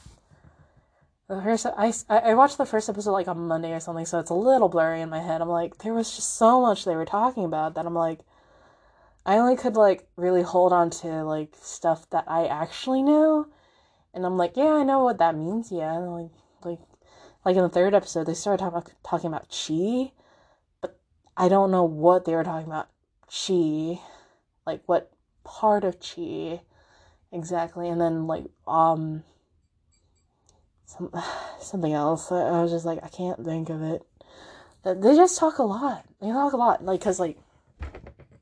first 1.42 1.66
I, 1.66 1.94
I 2.10 2.34
watched 2.34 2.58
the 2.58 2.66
first 2.66 2.90
episode 2.90 3.12
like 3.12 3.28
on 3.28 3.48
monday 3.48 3.72
or 3.72 3.80
something 3.80 4.06
so 4.06 4.20
it's 4.20 4.30
a 4.30 4.36
little 4.36 4.70
blurry 4.70 5.02
in 5.02 5.10
my 5.10 5.22
head 5.22 5.42
i'm 5.42 5.50
like 5.50 5.80
there 5.80 5.94
was 5.94 6.16
just 6.16 6.36
so 6.36 6.62
much 6.62 6.86
they 6.86 6.96
were 6.96 7.06
talking 7.06 7.46
about 7.46 7.76
that 7.76 7.86
i'm 7.86 7.94
like 7.94 8.20
I 9.26 9.38
only 9.38 9.56
could 9.56 9.76
like 9.76 10.08
really 10.16 10.42
hold 10.42 10.74
on 10.74 10.90
to 10.90 11.24
like 11.24 11.56
stuff 11.62 12.10
that 12.10 12.26
I 12.28 12.46
actually 12.46 13.02
knew. 13.02 13.50
And 14.14 14.26
I'm 14.26 14.38
like, 14.38 14.58
yeah, 14.58 14.74
I 14.74 14.84
know 14.84 15.04
what 15.04 15.18
that 15.20 15.36
means. 15.36 15.72
Yeah, 15.72 15.98
like 15.98 16.32
like 16.64 16.80
like 17.46 17.56
in 17.56 17.64
the 17.64 17.70
third 17.70 17.94
episode 17.94 18.26
they 18.26 18.34
started 18.34 18.64
talking 18.64 18.78
about, 18.78 18.92
talking 19.04 19.28
about 19.28 19.50
chi, 19.50 20.12
but 20.82 21.00
I 21.38 21.50
don't 21.50 21.72
know 21.72 21.84
what 21.84 22.26
they 22.26 22.36
were 22.36 22.44
talking 22.44 22.68
about 22.68 22.90
chi, 23.30 24.02
like 24.66 24.82
what 24.88 25.12
part 25.44 25.84
of 25.86 26.00
chi 26.00 26.62
exactly. 27.32 27.88
And 27.90 28.02
then 28.02 28.28
like 28.28 28.46
um 28.68 29.24
some 30.98 31.12
something 31.60 31.94
else. 31.94 32.32
I 32.32 32.62
was 32.62 32.72
just 32.72 32.86
like 32.86 33.00
I 33.04 33.10
can't 33.10 33.44
think 33.44 33.70
of 33.70 33.82
it. 33.82 34.04
They 34.84 35.16
just 35.16 35.40
talk 35.40 35.60
a 35.60 35.64
lot. 35.64 36.06
They 36.22 36.28
talk 36.28 36.54
a 36.54 36.58
lot 36.58 36.84
like 36.84 37.02
cuz 37.02 37.20
like 37.20 37.38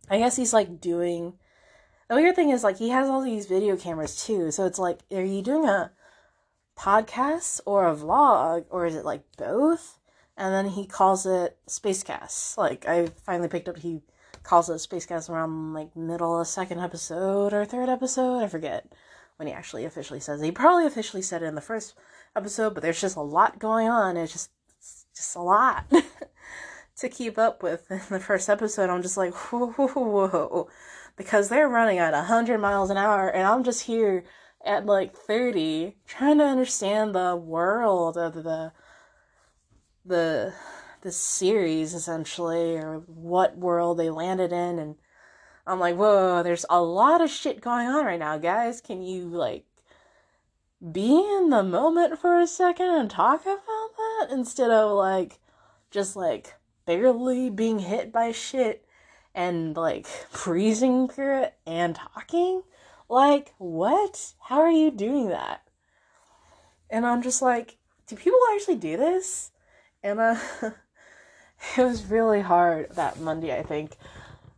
I 0.10 0.18
guess 0.18 0.36
he's 0.36 0.54
like 0.54 0.82
doing. 0.82 1.34
The 2.10 2.16
weird 2.16 2.36
thing 2.36 2.50
is 2.50 2.64
like 2.64 2.78
he 2.78 2.90
has 2.90 3.10
all 3.10 3.22
these 3.22 3.46
video 3.46 3.78
cameras 3.78 4.26
too, 4.26 4.52
so 4.52 4.66
it's 4.66 4.80
like, 4.80 5.00
are 5.12 5.24
you 5.24 5.42
doing 5.42 5.66
a 5.66 5.92
podcast 6.78 7.62
or 7.66 7.88
a 7.88 7.96
vlog, 7.96 8.66
or 8.70 8.86
is 8.86 8.96
it 8.96 9.06
like 9.06 9.24
both? 9.38 9.98
And 10.36 10.54
then 10.54 10.70
he 10.74 10.86
calls 10.86 11.26
it 11.26 11.58
Spacecast. 11.68 12.58
Like 12.58 12.86
I 12.88 13.08
finally 13.26 13.48
picked 13.48 13.70
up, 13.70 13.78
he 13.78 14.02
calls 14.44 14.70
it 14.70 14.74
Spacecast 14.74 15.30
around 15.30 15.74
like 15.74 15.96
middle 15.96 16.42
of 16.42 16.48
second 16.48 16.80
episode 16.80 17.54
or 17.54 17.64
third 17.64 17.88
episode. 17.88 18.44
I 18.44 18.48
forget 18.48 18.92
when 19.38 19.48
he 19.48 19.54
actually 19.54 19.86
officially 19.86 20.20
says 20.20 20.42
it. 20.42 20.46
He 20.46 20.52
probably 20.52 20.86
officially 20.86 21.22
said 21.22 21.42
it 21.44 21.46
in 21.46 21.56
the 21.56 21.62
first 21.62 21.94
episode, 22.36 22.74
but 22.74 22.84
there's 22.84 23.02
just 23.02 23.16
a 23.16 23.22
lot 23.22 23.60
going 23.60 23.88
on. 23.88 24.18
It's 24.18 24.34
just 24.34 24.50
it's 24.78 25.06
just 25.16 25.36
a 25.36 25.42
lot. 25.42 25.86
to 26.98 27.10
keep 27.10 27.38
up 27.38 27.64
with 27.64 27.90
in 27.90 28.02
the 28.10 28.20
first 28.20 28.50
episode. 28.50 28.90
I'm 28.90 29.02
just 29.02 29.18
like, 29.18 29.34
whoa, 29.34 29.68
whoa, 29.72 29.88
whoa, 29.88 30.70
because 31.16 31.50
they're 31.50 31.70
running 31.70 31.98
at 31.98 32.14
100 32.14 32.60
miles 32.60 32.90
an 32.90 32.98
hour, 32.98 33.30
and 33.30 33.48
I'm 33.48 33.64
just 33.64 33.84
here 33.84 34.24
at 34.64 34.86
like 34.86 35.16
30 35.16 35.98
trying 36.08 36.38
to 36.38 36.44
understand 36.44 37.16
the 37.16 37.36
world 37.36 38.16
of 38.16 38.36
the 38.36 38.72
the 40.06 40.54
the 41.02 41.12
series 41.12 41.96
essentially 41.96 42.78
or 42.78 43.00
what 43.08 43.58
world 43.58 43.98
they 43.98 44.12
landed 44.12 44.52
in 44.52 44.78
and 44.78 44.96
I'm 45.66 45.80
like, 45.80 45.96
whoa, 45.96 46.44
there's 46.44 46.66
a 46.70 46.82
lot 46.82 47.22
of 47.22 47.30
shit 47.30 47.62
going 47.62 47.88
on 47.88 48.06
right 48.06 48.20
now, 48.20 48.38
guys. 48.38 48.82
Can 48.82 49.02
you 49.04 49.28
like 49.28 49.66
be 50.82 51.20
in 51.38 51.50
the 51.50 51.64
moment 51.64 52.20
for 52.20 52.40
a 52.40 52.48
second 52.48 52.88
and 52.88 53.10
talk 53.10 53.42
about 53.44 53.58
that 53.58 54.28
instead 54.32 54.72
of 54.72 54.98
like 54.98 55.40
just 55.92 56.16
like 56.16 56.56
barely 56.86 57.50
being 57.50 57.80
hit 57.80 58.12
by 58.12 58.32
shit 58.32 58.86
and 59.36 59.76
like 59.76 60.08
freezing 60.30 61.08
through 61.08 61.44
it 61.44 61.56
and 61.66 61.96
talking? 61.96 62.64
Like, 63.10 63.54
what? 63.58 64.34
How 64.44 64.62
are 64.62 64.72
you 64.72 64.90
doing 64.90 65.30
that? 65.30 65.62
And 66.90 67.06
I'm 67.06 67.22
just 67.22 67.42
like, 67.42 67.78
do 68.08 68.16
people 68.16 68.40
actually 68.54 68.76
do 68.76 68.98
this? 68.98 69.52
And 70.04 70.20
uh, 70.20 70.38
it 71.78 71.84
was 71.84 72.06
really 72.06 72.42
hard 72.42 72.92
that 72.96 73.20
Monday, 73.20 73.58
I 73.58 73.64
think. 73.64 73.96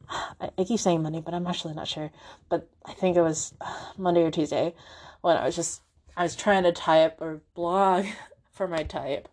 I, 0.09 0.49
I 0.57 0.63
keep 0.63 0.79
saying 0.79 1.01
Monday, 1.01 1.21
but 1.21 1.33
I'm 1.33 1.47
actually 1.47 1.73
not 1.73 1.87
sure. 1.87 2.11
But 2.49 2.69
I 2.85 2.93
think 2.93 3.17
it 3.17 3.21
was 3.21 3.53
Monday 3.97 4.23
or 4.23 4.31
Tuesday 4.31 4.73
when 5.21 5.37
I 5.37 5.45
was 5.45 5.55
just 5.55 5.82
I 6.15 6.24
was 6.24 6.36
trying 6.36 6.63
to 6.63 6.72
type 6.72 7.17
or 7.22 7.41
blog 7.55 8.05
for 8.51 8.67
my 8.67 8.84
type. 8.84 9.27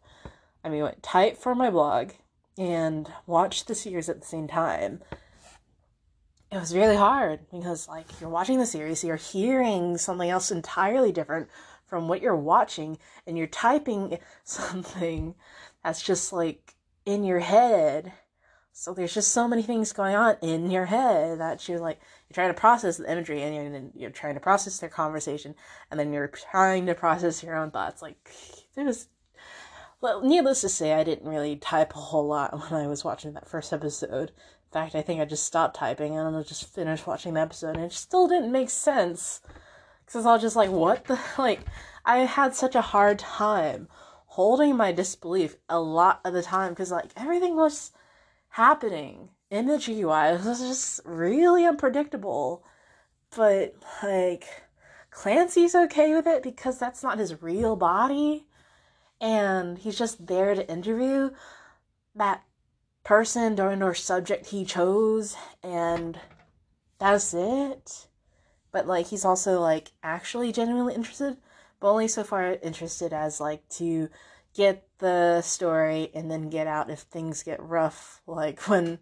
I 0.65 0.69
mean, 0.69 0.89
type 1.03 1.37
for 1.37 1.55
my 1.55 1.71
blog 1.71 2.11
and 2.59 3.11
watch 3.27 3.65
the 3.65 3.75
series 3.75 4.09
at 4.09 4.21
the 4.21 4.27
same 4.27 4.49
time. 4.49 5.01
It 6.53 6.59
was 6.59 6.75
really 6.75 6.97
hard 6.97 7.41
because, 7.51 7.89
like, 7.89 8.07
you're 8.21 8.29
watching 8.29 8.59
the 8.59 8.67
series, 8.67 9.05
you're 9.05 9.17
hearing 9.17 9.97
something 9.97 10.29
else 10.29 10.51
entirely 10.51 11.13
different 11.13 11.49
from 11.87 12.09
what 12.09 12.23
you're 12.23 12.37
watching, 12.37 12.99
and 13.27 13.39
you're 13.39 13.47
typing 13.47 14.19
something 14.45 15.35
that's 15.85 16.03
just 16.03 16.33
like 16.33 16.75
in 17.07 17.25
your 17.25 17.41
head. 17.41 18.13
So 18.81 18.95
there's 18.95 19.13
just 19.13 19.33
so 19.33 19.47
many 19.47 19.61
things 19.61 19.93
going 19.93 20.17
on 20.17 20.37
in 20.41 20.71
your 20.71 20.87
head 20.87 21.39
that 21.39 21.69
you're 21.69 21.79
like, 21.79 22.01
you're 22.27 22.35
trying 22.35 22.49
to 22.49 22.59
process 22.59 22.97
the 22.97 23.13
imagery 23.13 23.43
and 23.43 23.55
you're, 23.55 23.83
you're 23.95 24.11
trying 24.11 24.33
to 24.33 24.41
process 24.41 24.79
their 24.79 24.89
conversation 24.89 25.55
and 25.91 26.01
then 26.01 26.15
you're 26.15 26.29
trying 26.29 26.87
to 26.87 26.95
process 26.95 27.43
your 27.43 27.57
own 27.57 27.71
thoughts. 27.71 28.01
Like 28.01 28.17
was 28.79 29.09
well 30.01 30.23
needless 30.23 30.63
to 30.63 30.71
say 30.71 30.95
i 30.95 31.05
didn't 31.05 31.29
really 31.29 31.57
type 31.57 31.95
a 31.95 31.99
whole 31.99 32.27
lot 32.27 32.55
when 32.71 32.81
i 32.81 32.87
was 32.87 33.05
watching 33.05 33.35
that 33.35 33.47
first 33.47 33.71
episode. 33.75 34.31
In 34.31 34.73
fact 34.73 34.95
i 34.95 35.03
think 35.03 35.21
i 35.21 35.27
just 35.27 35.45
stopped 35.45 35.77
typing 35.77 36.17
and 36.17 36.35
i 36.35 36.43
just 36.43 36.75
finished 36.75 37.07
watching 37.07 37.35
the 37.35 37.41
episode 37.41 37.77
and 37.77 37.85
it 37.85 37.93
still 37.93 38.29
didn't 38.29 38.51
make 38.51 38.71
sense. 38.71 39.43
Because 40.07 40.15
i 40.15 40.19
was 40.21 40.27
all 40.27 40.39
just 40.39 40.57
like 40.57 40.71
what 40.71 41.05
the 41.05 41.19
like 41.39 41.61
i 42.07 42.21
had 42.21 42.55
such 42.55 42.75
a 42.75 42.81
hard 42.81 43.19
time 43.19 43.89
holding 44.25 44.75
my 44.75 44.91
disbelief 44.91 45.57
a 45.69 45.79
lot 45.79 46.23
of 46.25 46.33
the 46.33 46.43
time 46.43 46.71
because 46.73 46.91
like 46.91 47.11
everything 47.15 47.57
was 47.57 47.93
happening 48.50 49.30
imagery 49.50 50.04
wise 50.04 50.45
was 50.45 50.61
just 50.61 51.00
really 51.04 51.66
unpredictable. 51.66 52.64
But 53.37 53.75
like 54.02 54.45
Clancy's 55.11 55.75
okay 55.75 56.14
with 56.14 56.26
it 56.26 56.42
because 56.42 56.78
that's 56.78 57.02
not 57.02 57.19
his 57.19 57.42
real 57.42 57.76
body. 57.76 58.47
And 59.21 59.78
he's 59.78 59.99
just 59.99 60.26
there 60.26 60.54
to 60.54 60.71
interview 60.71 61.30
that 62.14 62.42
person 63.04 63.54
during 63.54 63.83
or 63.83 63.95
subject 63.95 64.47
he 64.47 64.64
chose 64.64 65.37
and 65.62 66.19
that's 66.99 67.35
it. 67.35 68.07
But 68.73 68.87
like 68.87 69.07
he's 69.07 69.25
also 69.25 69.61
like 69.61 69.92
actually 70.02 70.52
genuinely 70.52 70.95
interested, 70.95 71.37
but 71.80 71.90
only 71.90 72.09
so 72.09 72.25
far 72.25 72.52
interested 72.62 73.12
as 73.12 73.40
like 73.40 73.69
to 73.71 74.09
get 74.54 74.87
the 74.99 75.40
story 75.42 76.11
and 76.14 76.30
then 76.30 76.50
get 76.50 76.66
out 76.66 76.90
if 76.90 77.00
things 77.00 77.42
get 77.42 77.62
rough 77.62 78.21
like 78.26 78.61
when 78.69 78.99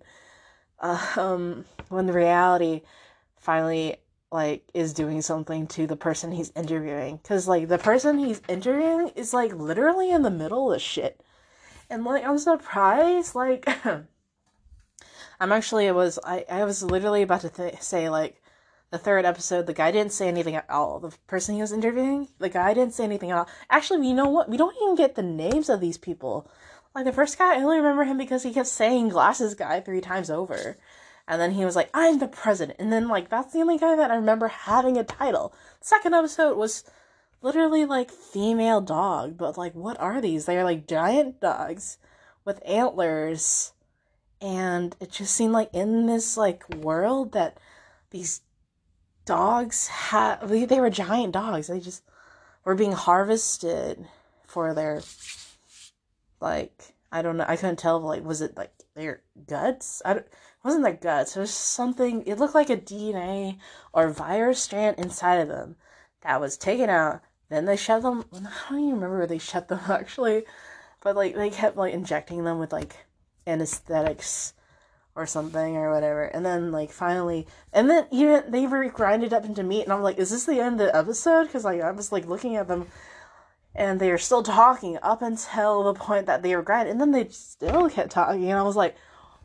um, 0.80 1.64
when 1.88 2.06
the 2.06 2.12
reality 2.12 2.82
finally 3.36 3.96
like 4.30 4.62
is 4.74 4.92
doing 4.92 5.22
something 5.22 5.66
to 5.66 5.86
the 5.86 5.96
person 5.96 6.30
he's 6.30 6.52
interviewing. 6.54 7.16
Because 7.16 7.48
like 7.48 7.68
the 7.68 7.78
person 7.78 8.18
he's 8.18 8.42
interviewing 8.48 9.08
is 9.16 9.32
like 9.32 9.54
literally 9.54 10.10
in 10.10 10.22
the 10.22 10.30
middle 10.30 10.72
of 10.72 10.82
shit. 10.82 11.20
And 11.90 12.04
like 12.04 12.24
i'm 12.24 12.38
surprised 12.38 13.34
like 13.34 13.66
i'm 15.40 15.52
actually 15.52 15.88
i 15.88 15.92
was 15.92 16.18
i 16.22 16.44
i 16.50 16.64
was 16.64 16.82
literally 16.82 17.22
about 17.22 17.40
to 17.40 17.48
th- 17.48 17.80
say 17.80 18.10
like 18.10 18.37
the 18.90 18.98
third 18.98 19.24
episode 19.24 19.66
the 19.66 19.72
guy 19.72 19.90
didn't 19.90 20.12
say 20.12 20.28
anything 20.28 20.54
at 20.54 20.68
all 20.70 20.98
the 20.98 21.14
person 21.26 21.54
he 21.54 21.60
was 21.60 21.72
interviewing 21.72 22.28
the 22.38 22.48
guy 22.48 22.72
didn't 22.74 22.94
say 22.94 23.04
anything 23.04 23.30
at 23.30 23.38
all 23.38 23.48
actually 23.70 24.06
you 24.06 24.14
know 24.14 24.28
what 24.28 24.48
we 24.48 24.56
don't 24.56 24.76
even 24.82 24.94
get 24.94 25.14
the 25.14 25.22
names 25.22 25.68
of 25.68 25.80
these 25.80 25.98
people 25.98 26.50
like 26.94 27.04
the 27.04 27.12
first 27.12 27.38
guy, 27.38 27.54
I 27.54 27.62
only 27.62 27.76
remember 27.76 28.02
him 28.02 28.18
because 28.18 28.42
he 28.42 28.52
kept 28.52 28.66
saying 28.66 29.10
glasses 29.10 29.54
guy 29.54 29.80
three 29.80 30.00
times 30.00 30.30
over. 30.30 30.76
And 31.26 31.40
then 31.40 31.52
he 31.52 31.64
was 31.64 31.76
like, 31.76 31.90
I'm 31.92 32.18
the 32.18 32.26
president. 32.26 32.80
And 32.80 32.92
then, 32.92 33.06
like, 33.06 33.28
that's 33.28 33.52
the 33.52 33.60
only 33.60 33.78
guy 33.78 33.94
that 33.94 34.10
I 34.10 34.16
remember 34.16 34.48
having 34.48 34.96
a 34.96 35.04
title. 35.04 35.54
second 35.80 36.14
episode 36.14 36.56
was 36.56 36.82
literally 37.40 37.84
like 37.84 38.10
female 38.10 38.80
dog, 38.80 39.36
but 39.36 39.56
like, 39.56 39.74
what 39.74 40.00
are 40.00 40.20
these? 40.20 40.46
They 40.46 40.58
are 40.58 40.64
like 40.64 40.88
giant 40.88 41.40
dogs 41.40 41.98
with 42.44 42.60
antlers. 42.66 43.72
And 44.40 44.96
it 44.98 45.12
just 45.12 45.34
seemed 45.34 45.52
like 45.52 45.70
in 45.72 46.06
this 46.06 46.36
like 46.36 46.68
world 46.68 47.32
that 47.32 47.58
these 48.10 48.40
dogs 49.28 49.88
had, 49.88 50.36
they 50.48 50.80
were 50.80 50.90
giant 50.90 51.32
dogs. 51.32 51.66
They 51.66 51.80
just 51.80 52.02
were 52.64 52.74
being 52.74 52.92
harvested 52.92 54.06
for 54.46 54.74
their 54.74 55.02
like 56.40 56.94
I 57.10 57.22
don't 57.22 57.36
know. 57.38 57.44
I 57.48 57.56
couldn't 57.56 57.78
tell. 57.78 58.00
Like, 58.00 58.24
was 58.24 58.40
it 58.40 58.56
like 58.56 58.72
their 58.94 59.22
guts? 59.46 60.02
I 60.04 60.14
don't, 60.14 60.26
it 60.26 60.32
wasn't 60.64 60.84
their 60.84 60.92
guts. 60.92 61.36
It 61.36 61.40
was 61.40 61.52
something. 61.54 62.22
It 62.26 62.38
looked 62.38 62.54
like 62.54 62.70
a 62.70 62.76
DNA 62.76 63.58
or 63.92 64.10
virus 64.10 64.60
strand 64.62 64.98
inside 64.98 65.36
of 65.36 65.48
them 65.48 65.76
that 66.22 66.40
was 66.40 66.56
taken 66.56 66.90
out. 66.90 67.22
Then 67.48 67.64
they 67.64 67.76
shut 67.76 68.02
them. 68.02 68.24
I 68.32 68.70
don't 68.70 68.80
even 68.80 68.94
remember 68.94 69.18
where 69.18 69.26
they 69.26 69.38
shut 69.38 69.68
them 69.68 69.80
actually, 69.88 70.44
but 71.00 71.16
like 71.16 71.34
they 71.34 71.50
kept 71.50 71.76
like 71.76 71.94
injecting 71.94 72.44
them 72.44 72.58
with 72.58 72.72
like 72.72 72.96
anesthetics 73.46 74.52
or 75.18 75.26
something 75.26 75.76
or 75.76 75.92
whatever. 75.92 76.24
And 76.24 76.46
then 76.46 76.72
like 76.72 76.90
finally, 76.92 77.46
and 77.72 77.90
then 77.90 78.06
even 78.10 78.44
they 78.50 78.66
were 78.66 78.88
grinded 78.88 79.32
up 79.32 79.44
into 79.44 79.62
meat. 79.62 79.82
And 79.82 79.92
I'm 79.92 80.02
like, 80.02 80.18
is 80.18 80.30
this 80.30 80.44
the 80.44 80.60
end 80.60 80.80
of 80.80 80.86
the 80.86 80.96
episode? 80.96 81.44
Because 81.44 81.64
like 81.64 81.80
I 81.80 81.90
was 81.90 82.12
like 82.12 82.26
looking 82.26 82.56
at 82.56 82.68
them 82.68 82.86
and 83.78 84.00
they 84.00 84.10
were 84.10 84.18
still 84.18 84.42
talking 84.42 84.98
up 85.02 85.22
until 85.22 85.84
the 85.84 85.94
point 85.94 86.26
that 86.26 86.42
they 86.42 86.54
were 86.56 86.62
grinded, 86.62 86.92
and 86.92 87.00
then 87.00 87.12
they 87.12 87.28
still 87.28 87.88
kept 87.88 88.10
talking, 88.10 88.50
and 88.50 88.58
I 88.58 88.62
was 88.62 88.76
like, 88.76 88.96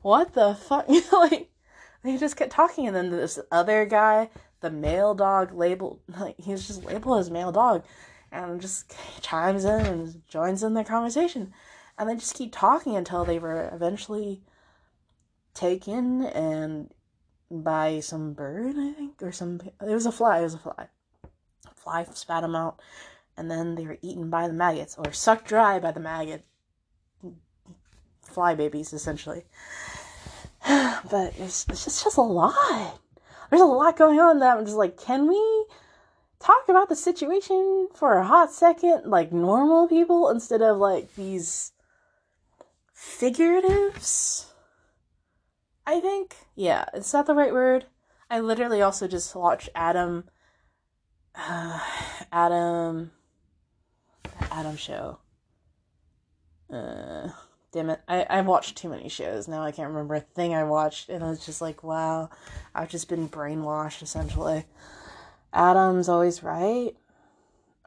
"What 0.02 0.34
the 0.34 0.56
fuck?" 0.56 0.88
like 1.12 1.52
they 2.04 2.18
just 2.18 2.36
kept 2.36 2.52
talking, 2.52 2.88
and 2.88 2.96
then 2.96 3.12
this 3.12 3.40
other 3.52 3.86
guy, 3.86 4.30
the 4.62 4.72
male 4.72 5.14
dog, 5.14 5.54
labeled 5.54 6.00
like 6.18 6.36
he's 6.40 6.68
just 6.68 6.84
labeled 6.84 7.20
as 7.20 7.30
male 7.30 7.52
dog, 7.52 7.84
and 8.32 8.60
just 8.60 8.96
chimes 9.22 9.66
in 9.66 9.86
and 9.86 10.28
joins 10.28 10.64
in 10.64 10.74
the 10.74 10.84
conversation, 10.84 11.54
and 11.98 12.10
they 12.10 12.16
just 12.16 12.36
keep 12.36 12.52
talking 12.52 12.96
until 12.96 13.26
they 13.26 13.40
were 13.40 13.70
eventually 13.72 14.42
taken 15.54 16.24
and 16.24 16.92
by 17.50 18.00
some 18.00 18.34
bird, 18.34 18.76
I 18.78 18.94
think, 18.94 19.22
or 19.22 19.32
some. 19.32 19.62
It 19.82 19.94
was 19.94 20.06
a 20.06 20.12
fly. 20.12 20.40
It 20.40 20.44
was 20.44 20.56
a 20.56 20.60
fly. 20.60 20.88
Fly 21.76 22.06
spat 22.14 22.42
them 22.42 22.56
out 22.56 22.80
and 23.38 23.50
then 23.50 23.76
they 23.76 23.86
were 23.86 23.98
eaten 24.02 24.30
by 24.30 24.48
the 24.48 24.54
maggots 24.54 24.96
or 24.98 25.12
sucked 25.12 25.48
dry 25.48 25.80
by 25.80 25.92
the 25.92 26.00
maggot 26.00 26.46
fly 28.22 28.56
babies 28.56 28.94
essentially 28.94 29.44
but 30.68 31.34
it's, 31.38 31.66
it's 31.70 31.86
just, 31.86 32.04
just 32.04 32.18
a 32.18 32.22
lot 32.22 33.00
there's 33.50 33.62
a 33.62 33.66
lot 33.66 33.98
going 33.98 34.20
on 34.20 34.40
that 34.40 34.58
i'm 34.58 34.66
just 34.66 34.78
like 34.78 34.98
can 34.98 35.28
we 35.28 35.66
talk 36.40 36.68
about 36.68 36.90
the 36.90 36.96
situation 36.96 37.88
for 37.94 38.18
a 38.18 38.26
hot 38.26 38.52
second 38.52 39.06
like 39.06 39.32
normal 39.32 39.88
people 39.88 40.30
instead 40.30 40.62
of 40.62 40.78
like 40.78 41.14
these 41.16 41.72
figuratives 42.96 44.46
i 45.86 46.00
think 46.00 46.36
yeah 46.56 46.86
is 46.94 47.12
that 47.12 47.26
the 47.26 47.36
right 47.36 47.54
word 47.54 47.86
i 48.30 48.40
literally 48.40 48.82
also 48.82 49.08
just 49.08 49.36
watched 49.36 49.70
adam 49.76 50.26
uh, 51.36 51.80
adam 52.32 53.12
Adam 54.52 54.78
show. 54.78 55.20
Uh, 56.72 57.30
damn 57.72 57.90
it. 57.90 58.02
I, 58.08 58.24
I 58.24 58.42
watched 58.42 58.78
too 58.78 58.90
many 58.90 59.10
shows. 59.10 59.48
Now 59.48 59.64
I 59.64 59.72
can't 59.72 59.90
remember 59.90 60.16
a 60.16 60.20
thing 60.20 60.54
I 60.54 60.64
watched. 60.64 61.10
And 61.10 61.24
I 61.24 61.30
was 61.30 61.46
just 61.46 61.62
like, 61.62 61.84
wow, 61.84 62.30
I've 62.74 62.90
just 62.90 63.10
been 63.10 63.30
brainwashed 63.30 64.02
essentially. 64.02 64.66
Adam's 65.54 66.10
always 66.10 66.44
right. 66.44 66.96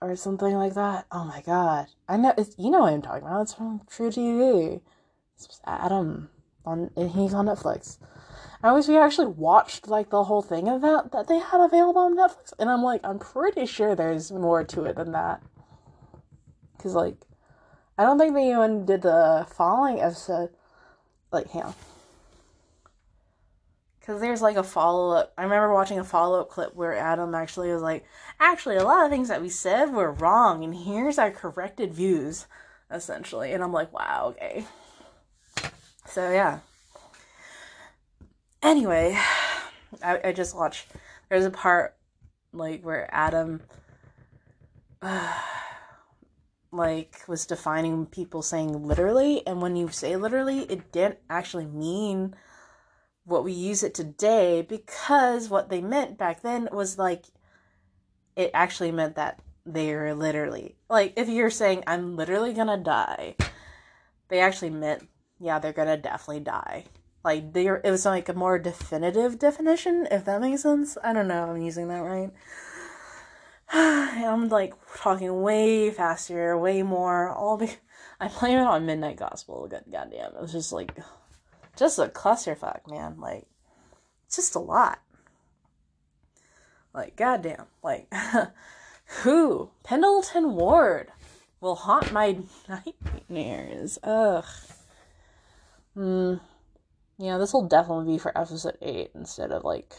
Or 0.02 0.14
something 0.14 0.54
like 0.54 0.74
that. 0.74 1.06
Oh 1.10 1.24
my 1.24 1.40
god. 1.42 1.86
I 2.08 2.16
know, 2.16 2.34
it's, 2.36 2.54
you 2.58 2.70
know 2.70 2.80
what 2.80 2.92
I'm 2.92 3.02
talking 3.02 3.26
about. 3.26 3.42
It's 3.42 3.54
from 3.54 3.80
truTV. 3.90 4.80
It's 5.36 5.60
Adam. 5.64 6.28
On, 6.66 6.90
he's 6.96 7.34
on 7.34 7.46
Netflix. 7.46 7.98
I 8.62 8.68
always 8.70 8.88
we 8.88 8.98
actually 8.98 9.28
watched 9.28 9.88
like 9.88 10.10
the 10.10 10.24
whole 10.24 10.42
thing 10.42 10.68
of 10.68 10.80
that 10.82 11.12
that 11.12 11.28
they 11.28 11.38
had 11.38 11.60
available 11.60 12.00
on 12.02 12.16
Netflix, 12.16 12.52
and 12.58 12.68
I'm 12.70 12.82
like, 12.82 13.00
I'm 13.04 13.18
pretty 13.18 13.66
sure 13.66 13.94
there's 13.94 14.32
more 14.32 14.64
to 14.64 14.84
it 14.84 14.96
than 14.96 15.12
that. 15.12 15.42
Because, 16.76 16.94
like, 16.94 17.16
I 17.98 18.04
don't 18.04 18.18
think 18.18 18.34
they 18.34 18.50
even 18.50 18.84
did 18.86 19.02
the 19.02 19.46
following 19.50 20.00
episode. 20.00 20.50
Like, 21.32 21.50
hang 21.50 21.62
on. 21.64 21.74
because 24.06 24.20
there's 24.20 24.42
like 24.42 24.56
a 24.56 24.62
follow 24.62 25.16
up. 25.16 25.32
I 25.36 25.42
remember 25.42 25.72
watching 25.74 25.98
a 25.98 26.04
follow 26.04 26.40
up 26.40 26.48
clip 26.48 26.74
where 26.76 26.94
Adam 26.96 27.34
actually 27.34 27.72
was 27.72 27.82
like, 27.82 28.04
actually, 28.38 28.76
a 28.76 28.84
lot 28.84 29.04
of 29.04 29.10
things 29.10 29.28
that 29.28 29.42
we 29.42 29.48
said 29.48 29.86
were 29.92 30.12
wrong, 30.12 30.62
and 30.62 30.74
here's 30.74 31.18
our 31.18 31.30
corrected 31.32 31.92
views, 31.92 32.46
essentially. 32.90 33.52
And 33.52 33.64
I'm 33.64 33.72
like, 33.72 33.92
wow, 33.92 34.34
okay. 34.36 34.64
So, 36.16 36.30
yeah. 36.30 36.60
Anyway, 38.62 39.18
I, 40.02 40.18
I 40.24 40.32
just 40.32 40.56
watched. 40.56 40.86
There's 41.28 41.44
a 41.44 41.50
part 41.50 41.94
like 42.54 42.80
where 42.82 43.06
Adam. 43.14 43.60
Uh, 45.02 45.30
like 46.72 47.20
was 47.28 47.44
defining 47.44 48.06
people 48.06 48.42
saying 48.42 48.86
literally 48.86 49.46
and 49.46 49.62
when 49.62 49.76
you 49.76 49.88
say 49.88 50.16
literally 50.16 50.60
it 50.64 50.90
didn't 50.92 51.18
actually 51.30 51.64
mean 51.64 52.34
what 53.24 53.44
we 53.44 53.52
use 53.52 53.82
it 53.82 53.94
today 53.94 54.60
because 54.62 55.48
what 55.48 55.70
they 55.70 55.80
meant 55.80 56.18
back 56.18 56.42
then 56.42 56.68
was 56.72 56.98
like 56.98 57.26
it 58.34 58.50
actually 58.52 58.90
meant 58.90 59.14
that 59.14 59.40
they're 59.64 60.14
literally 60.14 60.74
like 60.90 61.14
if 61.16 61.28
you're 61.28 61.50
saying 61.50 61.84
I'm 61.86 62.16
literally 62.16 62.52
gonna 62.52 62.76
die, 62.76 63.36
they 64.28 64.40
actually 64.40 64.70
meant 64.70 65.08
yeah 65.40 65.58
they're 65.58 65.72
gonna 65.72 65.96
definitely 65.96 66.40
die. 66.40 66.84
Like 67.24 67.52
there, 67.52 67.80
it 67.84 67.90
was 67.90 68.04
like 68.04 68.28
a 68.28 68.34
more 68.34 68.58
definitive 68.58 69.38
definition 69.38 70.06
if 70.10 70.24
that 70.24 70.40
makes 70.40 70.62
sense. 70.62 70.96
I 71.02 71.12
don't 71.12 71.28
know 71.28 71.44
if 71.44 71.50
I'm 71.50 71.62
using 71.62 71.88
that 71.88 72.00
right. 72.00 72.30
I'm 73.72 74.48
like 74.48 74.74
talking 74.96 75.42
way 75.42 75.90
faster, 75.90 76.56
way 76.56 76.82
more. 76.82 77.30
All 77.30 77.56
be 77.56 77.70
I 78.20 78.28
blame 78.28 78.58
it 78.58 78.62
on 78.62 78.86
Midnight 78.86 79.16
Gospel. 79.16 79.66
God, 79.68 79.84
goddamn, 79.90 80.32
it 80.34 80.40
was 80.40 80.52
just 80.52 80.72
like 80.72 80.96
just 81.76 81.98
a 81.98 82.06
clusterfuck, 82.06 82.88
man. 82.88 83.20
Like, 83.20 83.46
just 84.32 84.54
a 84.54 84.58
lot. 84.58 84.98
Like, 86.94 87.16
goddamn. 87.16 87.66
Like, 87.82 88.12
who? 89.22 89.70
Pendleton 89.84 90.54
Ward 90.54 91.12
will 91.60 91.74
haunt 91.74 92.12
my 92.12 92.38
nightmares. 92.68 93.98
Ugh. 94.02 94.44
Hmm. 95.96 96.34
Yeah, 97.18 97.38
this 97.38 97.54
will 97.54 97.66
definitely 97.66 98.12
be 98.12 98.18
for 98.18 98.36
episode 98.38 98.76
8 98.82 99.12
instead 99.14 99.50
of, 99.50 99.64
like, 99.64 99.94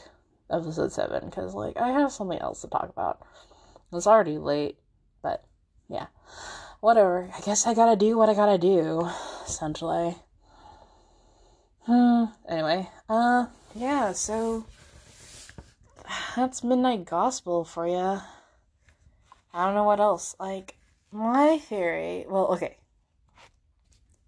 episode 0.52 0.92
7, 0.92 1.26
because, 1.26 1.56
like, 1.56 1.76
I 1.78 1.90
have 1.90 2.12
something 2.12 2.38
else 2.38 2.62
to 2.62 2.68
talk 2.68 2.90
about. 2.90 3.26
It's 3.92 4.06
already 4.06 4.38
late, 4.38 4.78
but, 5.24 5.44
yeah. 5.90 6.08
Whatever. 6.80 7.32
I 7.36 7.42
guess 7.42 7.66
I 7.66 7.74
gotta 7.74 7.96
do 7.96 8.16
what 8.16 8.30
I 8.30 8.36
gotta 8.36 8.60
do, 8.60 9.10
essentially. 9.48 10.16
Hmm. 11.88 12.26
Anyway, 12.50 12.90
uh, 13.08 13.46
yeah. 13.74 14.12
So 14.12 14.66
that's 16.36 16.62
Midnight 16.62 17.06
Gospel 17.06 17.64
for 17.64 17.88
you. 17.88 18.20
I 19.54 19.66
don't 19.66 19.74
know 19.74 19.86
what 19.86 20.02
else. 20.02 20.36
Like 20.38 20.76
my 21.14 21.58
theory. 21.58 22.26
Well, 22.28 22.48
okay. 22.48 22.76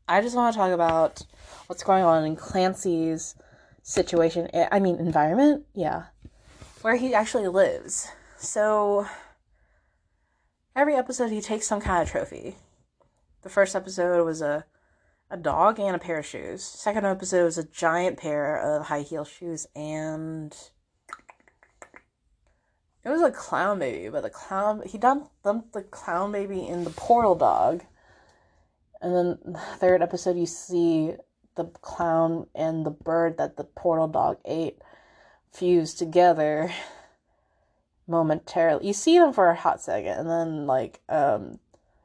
I 0.08 0.21
just 0.21 0.38
want 0.38 0.53
to 0.53 0.58
talk 0.58 0.71
about 0.71 1.21
what's 1.69 1.84
going 1.84 2.03
on 2.03 2.25
in 2.25 2.36
Clancy's 2.36 3.36
situation. 3.84 4.49
I 4.71 4.79
mean, 4.79 4.95
environment. 4.95 5.65
Yeah, 5.75 6.05
where 6.82 6.95
he 6.95 7.13
actually 7.13 7.47
lives. 7.47 8.08
So 8.39 9.05
every 10.75 10.95
episode, 10.95 11.29
he 11.29 11.41
takes 11.41 11.67
some 11.67 11.79
kind 11.79 12.01
of 12.01 12.10
trophy. 12.10 12.55
The 13.43 13.49
first 13.49 13.75
episode 13.75 14.25
was 14.25 14.41
a 14.41 14.65
a 15.29 15.38
dog 15.38 15.79
and 15.79 15.95
a 15.95 15.99
pair 15.99 16.17
of 16.17 16.25
shoes. 16.25 16.63
Second 16.63 17.05
episode 17.05 17.45
was 17.45 17.60
a 17.60 17.63
giant 17.63 18.17
pair 18.17 18.58
of 18.58 18.88
high 18.88 19.01
heel 19.01 19.23
shoes 19.23 19.67
and 19.75 20.58
it 23.03 23.10
was 23.10 23.21
a 23.21 23.29
clown 23.29 23.77
baby, 23.77 24.10
but 24.10 24.23
the 24.23 24.32
clown 24.32 24.82
he 24.88 24.97
dumped, 24.97 25.29
dumped 25.43 25.73
the 25.73 25.84
clown 25.84 26.32
baby 26.32 26.67
in 26.67 26.84
the 26.84 26.89
portal 26.89 27.36
dog. 27.36 27.84
And 29.01 29.15
then 29.15 29.38
the 29.45 29.60
third 29.77 30.01
episode 30.01 30.36
you 30.36 30.47
see 30.47 31.13
the 31.59 31.65
clown 31.81 32.47
and 32.55 32.85
the 32.85 32.91
bird 32.91 33.37
that 33.37 33.57
the 33.57 33.63
portal 33.63 34.07
dog 34.07 34.37
ate 34.45 34.77
fused 35.51 35.99
together 35.99 36.71
momentarily. 38.07 38.87
You 38.87 38.93
see 38.93 39.19
them 39.19 39.33
for 39.33 39.49
a 39.49 39.55
hot 39.55 39.81
second 39.81 40.13
and 40.13 40.29
then 40.29 40.65
like 40.65 41.01
um 41.09 41.59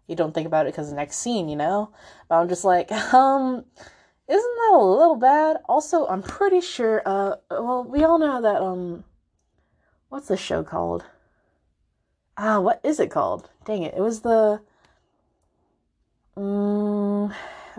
you 0.06 0.16
don't 0.16 0.34
think 0.34 0.46
about 0.46 0.66
it 0.66 0.72
because 0.72 0.90
the 0.90 0.96
next 0.96 1.18
scene, 1.18 1.48
you 1.48 1.56
know? 1.56 1.90
But 2.28 2.36
I'm 2.36 2.48
just 2.48 2.64
like, 2.64 2.90
um, 3.14 3.64
isn't 4.28 4.54
that 4.56 4.72
a 4.74 4.78
little 4.78 5.16
bad? 5.16 5.58
Also, 5.68 6.06
I'm 6.06 6.22
pretty 6.22 6.60
sure, 6.60 7.02
uh, 7.06 7.36
well, 7.50 7.84
we 7.84 8.04
all 8.04 8.18
know 8.18 8.42
that, 8.42 8.62
um, 8.62 9.04
what's 10.08 10.28
the 10.28 10.36
show 10.36 10.62
called? 10.62 11.04
Ah, 12.36 12.60
what 12.60 12.80
is 12.82 13.00
it 13.00 13.10
called? 13.10 13.48
Dang 13.64 13.82
it. 13.82 13.94
It 13.96 14.00
was 14.00 14.20
the, 14.20 14.60
um, 16.36 17.32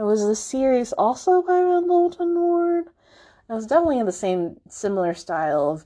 was 0.03 0.25
the 0.25 0.35
series 0.35 0.93
also 0.93 1.41
by 1.41 1.59
Pendleton 1.59 2.35
Ward. 2.35 2.87
It 3.49 3.53
was 3.53 3.67
definitely 3.67 3.99
in 3.99 4.05
the 4.05 4.11
same, 4.11 4.59
similar 4.69 5.13
style 5.13 5.69
of 5.69 5.85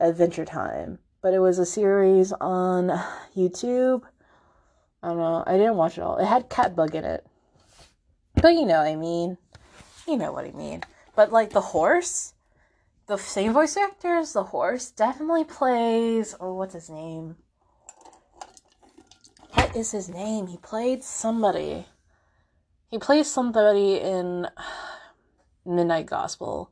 Adventure 0.00 0.44
Time. 0.44 0.98
But 1.22 1.34
it 1.34 1.38
was 1.38 1.58
a 1.58 1.66
series 1.66 2.32
on 2.32 2.88
YouTube 3.36 4.02
I 5.06 5.10
don't 5.10 5.18
know. 5.18 5.44
I 5.46 5.56
didn't 5.56 5.76
watch 5.76 5.98
it 5.98 6.00
all. 6.02 6.16
It 6.18 6.26
had 6.26 6.50
Catbug 6.50 6.94
in 6.94 7.04
it. 7.04 7.24
But 8.34 8.54
you 8.54 8.66
know 8.66 8.78
what 8.78 8.88
I 8.88 8.96
mean. 8.96 9.38
You 10.08 10.16
know 10.16 10.32
what 10.32 10.44
I 10.44 10.50
mean. 10.50 10.82
But 11.14 11.30
like 11.30 11.50
the 11.50 11.60
horse, 11.60 12.34
the 13.06 13.16
same 13.16 13.52
voice 13.52 13.76
actors, 13.76 14.32
the 14.32 14.42
horse 14.42 14.90
definitely 14.90 15.44
plays. 15.44 16.34
Oh, 16.40 16.54
what's 16.54 16.74
his 16.74 16.90
name? 16.90 17.36
What 19.52 19.76
is 19.76 19.92
his 19.92 20.08
name? 20.08 20.48
He 20.48 20.56
played 20.56 21.04
somebody. 21.04 21.86
He 22.88 22.98
plays 22.98 23.30
somebody 23.30 24.00
in 24.00 24.46
Midnight 25.64 26.06
Gospel. 26.06 26.70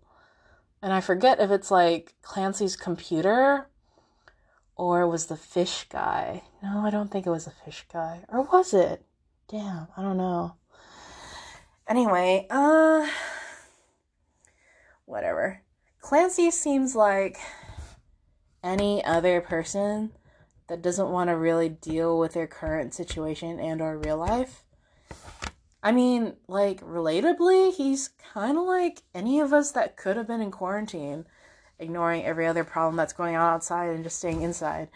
And 0.82 0.92
I 0.92 1.00
forget 1.00 1.40
if 1.40 1.50
it's 1.50 1.70
like 1.70 2.14
Clancy's 2.22 2.76
computer 2.76 3.68
or 4.76 5.06
was 5.08 5.26
the 5.26 5.36
fish 5.36 5.86
guy? 5.88 6.42
No, 6.62 6.80
I 6.80 6.90
don't 6.90 7.10
think 7.10 7.26
it 7.26 7.30
was 7.30 7.46
the 7.46 7.50
fish 7.50 7.86
guy. 7.92 8.24
Or 8.28 8.42
was 8.42 8.74
it? 8.74 9.04
Damn, 9.48 9.88
I 9.96 10.02
don't 10.02 10.16
know. 10.16 10.56
Anyway, 11.88 12.46
uh 12.50 13.08
whatever. 15.04 15.62
Clancy 16.00 16.50
seems 16.50 16.94
like 16.94 17.38
any 18.62 19.04
other 19.04 19.40
person 19.40 20.12
that 20.68 20.82
doesn't 20.82 21.10
want 21.10 21.28
to 21.28 21.36
really 21.36 21.68
deal 21.68 22.18
with 22.18 22.34
their 22.34 22.46
current 22.46 22.94
situation 22.94 23.58
and 23.58 23.80
or 23.80 23.98
real 23.98 24.18
life. 24.18 24.63
I 25.84 25.92
mean, 25.92 26.32
like 26.48 26.80
relatably, 26.80 27.72
he's 27.74 28.08
kind 28.32 28.56
of 28.56 28.64
like 28.64 29.02
any 29.14 29.38
of 29.40 29.52
us 29.52 29.70
that 29.72 29.98
could 29.98 30.16
have 30.16 30.26
been 30.26 30.40
in 30.40 30.50
quarantine 30.50 31.26
ignoring 31.78 32.24
every 32.24 32.46
other 32.46 32.64
problem 32.64 32.96
that's 32.96 33.12
going 33.12 33.36
on 33.36 33.52
outside 33.52 33.90
and 33.90 34.02
just 34.02 34.16
staying 34.16 34.40
inside. 34.40 34.88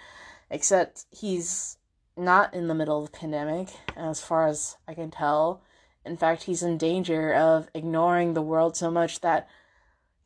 Except 0.50 1.04
he's 1.10 1.76
not 2.16 2.54
in 2.54 2.68
the 2.68 2.74
middle 2.74 3.04
of 3.04 3.12
the 3.12 3.18
pandemic, 3.18 3.68
as 3.98 4.22
far 4.22 4.46
as 4.46 4.78
I 4.88 4.94
can 4.94 5.10
tell. 5.10 5.62
In 6.06 6.16
fact, 6.16 6.44
he's 6.44 6.62
in 6.62 6.78
danger 6.78 7.34
of 7.34 7.68
ignoring 7.74 8.32
the 8.32 8.40
world 8.40 8.74
so 8.74 8.90
much 8.90 9.20
that 9.20 9.46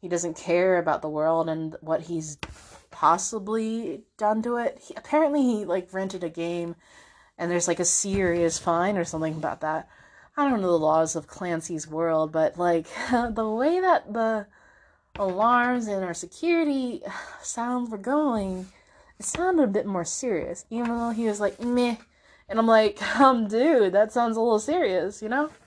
he 0.00 0.08
doesn't 0.08 0.36
care 0.36 0.78
about 0.78 1.02
the 1.02 1.08
world 1.08 1.48
and 1.48 1.74
what 1.80 2.02
he's 2.02 2.38
possibly 2.92 4.04
done 4.16 4.42
to 4.42 4.58
it. 4.58 4.78
He, 4.80 4.94
apparently, 4.94 5.42
he 5.42 5.64
like 5.64 5.92
rented 5.92 6.22
a 6.22 6.28
game, 6.28 6.76
and 7.36 7.50
there's 7.50 7.66
like 7.66 7.80
a 7.80 7.84
serious 7.84 8.60
fine 8.60 8.96
or 8.96 9.04
something 9.04 9.34
about 9.34 9.62
that. 9.62 9.88
I 10.36 10.48
don't 10.48 10.62
know 10.62 10.70
the 10.70 10.78
laws 10.78 11.14
of 11.14 11.26
Clancy's 11.26 11.86
world, 11.86 12.32
but 12.32 12.58
like 12.58 12.86
the 13.10 13.48
way 13.48 13.80
that 13.80 14.12
the 14.12 14.46
alarms 15.16 15.86
and 15.86 16.02
our 16.04 16.14
security 16.14 17.02
sounds 17.42 17.90
were 17.90 17.98
going, 17.98 18.66
it 19.18 19.26
sounded 19.26 19.64
a 19.64 19.66
bit 19.66 19.86
more 19.86 20.04
serious, 20.04 20.64
even 20.70 20.88
though 20.88 21.10
he 21.10 21.26
was 21.26 21.40
like, 21.40 21.60
meh. 21.60 21.96
And 22.48 22.58
I'm 22.58 22.66
like, 22.66 23.02
um, 23.20 23.46
dude, 23.46 23.92
that 23.92 24.12
sounds 24.12 24.36
a 24.36 24.40
little 24.40 24.58
serious, 24.58 25.22
you 25.22 25.28
know? 25.28 25.50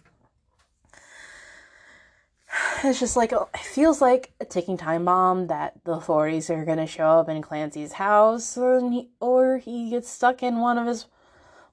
It's 2.83 2.99
just 2.99 3.17
like, 3.17 3.31
it 3.31 3.57
feels 3.57 3.99
like 4.01 4.33
a 4.39 4.45
ticking 4.45 4.77
time 4.77 5.05
bomb 5.05 5.47
that 5.47 5.83
the 5.85 5.93
authorities 5.93 6.49
are 6.49 6.65
gonna 6.65 6.87
show 6.87 7.19
up 7.19 7.29
in 7.29 7.41
Clancy's 7.41 7.93
house, 7.93 8.57
or 8.57 8.79
he, 8.89 9.09
or 9.19 9.57
he 9.57 9.89
gets 9.89 10.09
stuck 10.09 10.43
in 10.43 10.59
one 10.59 10.77
of 10.77 10.87
his 10.87 11.05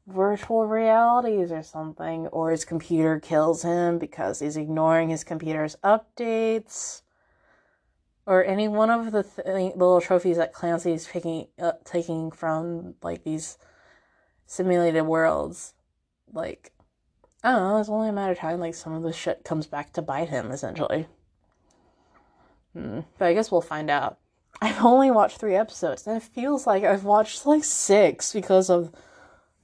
virtual 0.06 0.66
realities 0.66 1.52
or 1.52 1.62
something, 1.62 2.26
or 2.28 2.50
his 2.50 2.64
computer 2.64 3.20
kills 3.20 3.62
him 3.62 3.98
because 3.98 4.40
he's 4.40 4.56
ignoring 4.56 5.08
his 5.08 5.24
computer's 5.24 5.76
updates 5.84 7.02
or 8.26 8.44
any 8.44 8.68
one 8.68 8.90
of 8.90 9.12
the 9.12 9.22
th- 9.22 9.74
little 9.74 10.00
trophies 10.00 10.36
that 10.36 10.52
Clancy's 10.52 11.06
picking 11.06 11.48
uh, 11.60 11.72
taking 11.84 12.30
from 12.30 12.94
like 13.02 13.24
these 13.24 13.58
simulated 14.46 15.04
worlds, 15.04 15.74
like 16.32 16.72
I 17.42 17.52
don't 17.52 17.62
know, 17.62 17.78
it's 17.78 17.88
only 17.88 18.08
a 18.08 18.12
matter 18.12 18.32
of 18.32 18.38
time 18.38 18.60
like 18.60 18.74
some 18.74 18.92
of 18.92 19.02
the 19.02 19.12
shit 19.12 19.44
comes 19.44 19.66
back 19.66 19.92
to 19.94 20.02
bite 20.02 20.28
him 20.28 20.50
essentially. 20.50 21.06
Hmm. 22.72 23.00
But 23.18 23.26
I 23.26 23.34
guess 23.34 23.50
we'll 23.50 23.60
find 23.60 23.90
out. 23.90 24.18
I've 24.62 24.84
only 24.84 25.10
watched 25.10 25.38
three 25.38 25.56
episodes, 25.56 26.06
and 26.06 26.16
it 26.16 26.22
feels 26.22 26.66
like 26.66 26.84
I've 26.84 27.04
watched 27.04 27.46
like 27.46 27.64
six 27.64 28.32
because 28.32 28.70
of 28.70 28.92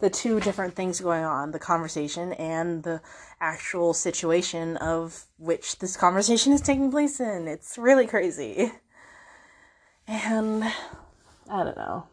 the 0.01 0.11
two 0.11 0.39
different 0.41 0.75
things 0.75 1.01
going 1.01 1.25
on 1.25 1.51
the 1.51 1.59
conversation 1.59 2.33
and 2.35 2.85
the 2.85 3.01
actual 3.41 3.93
situation 3.93 4.77
of 4.77 5.25
which 5.39 5.79
this 5.79 5.97
conversation 5.97 6.53
is 6.53 6.61
taking 6.61 6.91
place 6.91 7.21
in. 7.21 7.49
It's 7.49 7.77
really 7.77 8.07
crazy. 8.07 8.73
And 10.07 10.65
I 11.51 11.65
don't 11.65 11.77
know. 11.77 12.07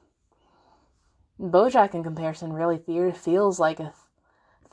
Bojack, 1.39 1.93
in 1.93 2.03
comparison, 2.03 2.53
really 2.53 2.77
the- 2.77 3.11
feels 3.11 3.59
like 3.59 3.79
a 3.79 3.93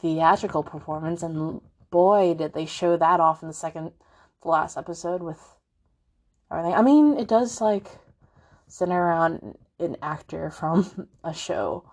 theatrical 0.01 0.63
performance, 0.63 1.23
and 1.23 1.61
boy, 1.91 2.35
did 2.35 2.53
they 2.53 2.67
show 2.67 2.97
that 2.97 3.21
off 3.21 3.43
in 3.43 3.49
the 3.49 3.55
second, 3.55 3.93
the 4.43 4.49
last 4.49 4.77
episode 4.77 5.23
with 5.23 5.41
everything. 6.51 6.75
I 6.75 6.83
mean, 6.83 7.17
it 7.17 7.29
does 7.29 7.61
like 7.61 7.89
center 8.67 9.01
around 9.01 9.57
an 9.79 9.97
actor 10.03 10.51
from 10.51 11.09
a 11.25 11.35
show, 11.35 11.85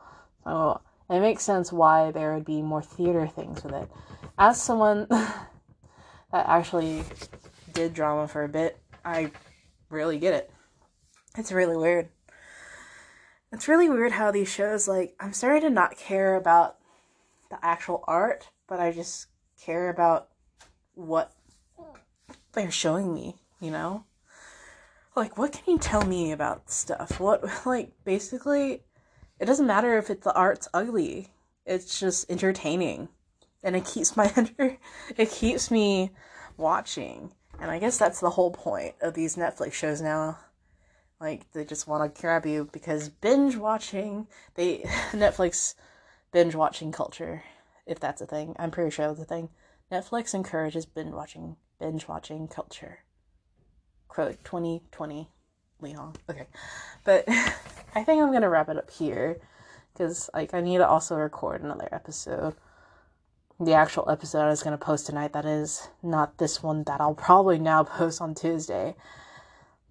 so 0.44 0.82
it 1.10 1.20
makes 1.20 1.44
sense 1.44 1.72
why 1.72 2.12
there 2.12 2.34
would 2.34 2.46
be 2.46 2.62
more 2.62 2.82
theater 2.82 3.28
things 3.28 3.64
with 3.64 3.74
it. 3.74 3.90
As 4.38 4.62
someone 4.62 5.08
that 5.10 5.46
actually 6.32 7.04
did 7.74 7.94
drama 7.94 8.28
for 8.28 8.44
a 8.44 8.50
bit, 8.50 8.80
I 9.04 9.32
really 9.90 10.20
get 10.20 10.34
it. 10.34 10.52
It's 11.38 11.52
really 11.52 11.78
weird. 11.78 12.10
It's 13.52 13.68
really 13.68 13.90
weird 13.90 14.12
how 14.12 14.30
these 14.30 14.50
shows, 14.50 14.88
like, 14.88 15.16
I'm 15.20 15.34
starting 15.34 15.64
to 15.64 15.70
not 15.72 15.98
care 15.98 16.36
about 16.36 16.78
the 17.50 17.58
actual 17.66 18.04
art, 18.08 18.50
but 18.68 18.80
I 18.80 18.92
just 18.92 19.28
care 19.60 19.90
about 19.90 20.30
what 20.94 21.34
they're 22.54 22.70
showing 22.70 23.14
me, 23.14 23.38
you 23.60 23.72
know? 23.72 24.06
Like, 25.16 25.38
what 25.38 25.52
can 25.52 25.74
you 25.74 25.80
tell 25.80 26.06
me 26.06 26.32
about 26.32 26.70
stuff? 26.70 27.20
What, 27.20 27.44
like, 27.66 27.92
basically, 28.06 28.84
it 29.40 29.46
doesn't 29.46 29.68
matter 29.68 29.98
if 29.98 30.10
it's 30.10 30.24
the 30.24 30.34
art's 30.34 30.68
ugly. 30.74 31.30
It's 31.66 32.00
just 32.00 32.30
entertaining. 32.30 33.10
And 33.64 33.76
it 33.76 33.86
keeps 33.86 34.16
my 34.16 34.32
under 34.38 34.78
it 35.18 35.32
keeps 35.32 35.72
me 35.72 36.12
watching. 36.58 37.32
And 37.60 37.72
I 37.72 37.80
guess 37.80 37.98
that's 37.98 38.20
the 38.20 38.30
whole 38.32 38.52
point 38.52 38.96
of 39.02 39.14
these 39.14 39.36
Netflix 39.36 39.74
shows 39.74 40.02
now. 40.02 40.38
Like 41.20 41.52
they 41.52 41.66
just 41.66 41.88
want 41.88 42.14
to 42.14 42.22
grab 42.22 42.46
you 42.46 42.70
because 42.72 43.10
binge 43.10 43.56
watching, 43.58 44.28
they 44.56 44.80
Netflix 45.12 45.76
binge 46.32 46.56
watching 46.56 46.92
culture, 46.92 47.44
if 47.86 48.00
that's 48.00 48.22
a 48.22 48.26
thing. 48.26 48.56
I'm 48.58 48.72
pretty 48.72 48.92
sure 48.92 49.08
that's 49.08 49.20
a 49.20 49.26
thing. 49.26 49.50
Netflix 49.92 50.34
encourages 50.34 50.86
binge 50.86 51.12
watching 51.12 51.58
binge 51.80 52.08
watching 52.08 52.48
culture. 52.48 53.00
Quote 54.08 54.44
2020 54.44 55.30
Leon. 55.82 56.14
Okay. 56.30 56.48
But 57.04 57.28
I 57.96 58.04
think 58.04 58.22
I'm 58.22 58.32
gonna 58.32 58.50
wrap 58.50 58.70
it 58.70 58.78
up 58.78 58.92
here 58.92 59.40
because 59.94 60.30
like 60.34 60.54
I 60.54 60.62
need 60.62 60.78
to 60.78 60.88
also 60.88 61.16
record 61.16 61.62
another 61.62 61.90
episode. 61.92 62.56
The 63.60 63.74
actual 63.74 64.10
episode 64.10 64.46
I 64.46 64.50
was 64.50 64.64
gonna 64.64 64.78
post 64.78 65.08
tonight, 65.08 65.34
that 65.34 65.46
is 65.46 65.90
not 66.04 66.38
this 66.38 66.62
one 66.62 66.84
that 66.84 67.02
I'll 67.02 67.16
probably 67.16 67.60
now 67.60 67.84
post 67.98 68.22
on 68.22 68.36
Tuesday. 68.36 68.96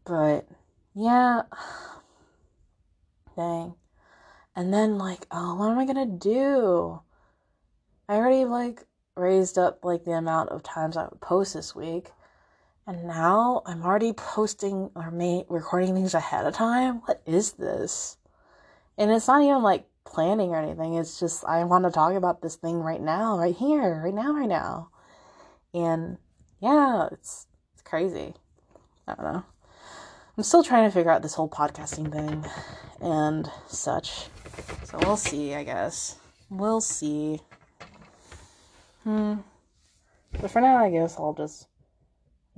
But 0.04 0.48
yeah. 0.94 1.42
Dang. 3.36 3.74
And 4.56 4.74
then 4.74 4.98
like, 4.98 5.26
oh, 5.30 5.54
what 5.56 5.70
am 5.70 5.78
I 5.78 5.86
gonna 5.86 6.06
do? 6.06 7.00
I 8.08 8.16
already 8.16 8.44
like 8.44 8.84
raised 9.16 9.58
up 9.58 9.84
like 9.84 10.04
the 10.04 10.12
amount 10.12 10.50
of 10.50 10.62
times 10.62 10.96
I 10.96 11.04
would 11.04 11.20
post 11.20 11.54
this 11.54 11.74
week. 11.74 12.12
And 12.88 13.04
now 13.04 13.60
I'm 13.66 13.82
already 13.82 14.14
posting 14.14 14.90
or 14.94 15.10
ma- 15.10 15.42
recording 15.50 15.92
things 15.92 16.14
ahead 16.14 16.46
of 16.46 16.54
time. 16.54 17.02
What 17.04 17.20
is 17.26 17.52
this? 17.52 18.16
And 18.96 19.10
it's 19.10 19.28
not 19.28 19.42
even 19.42 19.62
like 19.62 19.84
planning 20.06 20.50
or 20.50 20.56
anything. 20.56 20.94
It's 20.94 21.20
just 21.20 21.44
I 21.44 21.64
want 21.64 21.84
to 21.84 21.90
talk 21.90 22.14
about 22.14 22.40
this 22.40 22.56
thing 22.56 22.80
right 22.80 23.02
now, 23.02 23.38
right 23.38 23.54
here, 23.54 24.00
right 24.02 24.14
now, 24.14 24.32
right 24.32 24.48
now. 24.48 24.88
And 25.74 26.16
yeah, 26.60 27.08
it's 27.12 27.46
it's 27.74 27.82
crazy. 27.82 28.32
I 29.06 29.14
don't 29.14 29.34
know. 29.34 29.44
I'm 30.38 30.42
still 30.42 30.64
trying 30.64 30.88
to 30.88 30.94
figure 30.94 31.10
out 31.10 31.20
this 31.20 31.34
whole 31.34 31.50
podcasting 31.50 32.10
thing 32.10 32.46
and 33.02 33.50
such. 33.66 34.28
So 34.84 34.98
we'll 35.02 35.18
see, 35.18 35.54
I 35.54 35.62
guess. 35.62 36.16
We'll 36.48 36.80
see. 36.80 37.40
Hmm. 39.04 39.34
But 40.40 40.50
for 40.50 40.62
now, 40.62 40.78
I 40.78 40.90
guess 40.90 41.16
I'll 41.18 41.34
just 41.34 41.67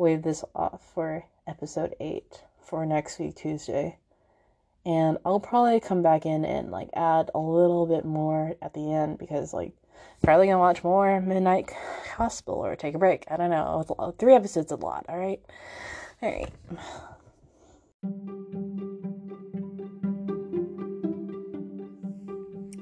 wave 0.00 0.22
this 0.22 0.42
off 0.54 0.80
for 0.94 1.26
episode 1.46 1.94
8 2.00 2.42
for 2.58 2.86
next 2.86 3.18
week, 3.18 3.36
Tuesday. 3.36 3.98
And 4.86 5.18
I'll 5.26 5.40
probably 5.40 5.78
come 5.78 6.02
back 6.02 6.24
in 6.24 6.46
and 6.46 6.70
like 6.70 6.88
add 6.94 7.30
a 7.34 7.38
little 7.38 7.86
bit 7.86 8.06
more 8.06 8.54
at 8.62 8.72
the 8.72 8.92
end 8.92 9.18
because 9.18 9.52
like 9.52 9.72
probably 10.22 10.46
gonna 10.46 10.58
watch 10.58 10.82
more 10.82 11.20
Midnight 11.20 11.70
Gospel 12.16 12.54
or 12.54 12.74
take 12.76 12.94
a 12.94 12.98
break. 12.98 13.26
I 13.30 13.36
don't 13.36 13.50
know. 13.50 14.14
Three 14.18 14.34
episodes 14.34 14.72
a 14.72 14.76
lot. 14.76 15.04
All 15.06 15.18
right. 15.18 15.40
All 16.22 16.30
right. 16.30 16.50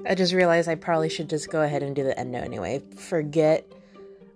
I 0.08 0.14
just 0.14 0.32
realized 0.32 0.68
I 0.68 0.76
probably 0.76 1.08
should 1.08 1.28
just 1.28 1.50
go 1.50 1.62
ahead 1.62 1.82
and 1.82 1.96
do 1.96 2.04
the 2.04 2.18
end 2.18 2.30
note 2.30 2.44
anyway. 2.44 2.80
Forget 2.96 3.70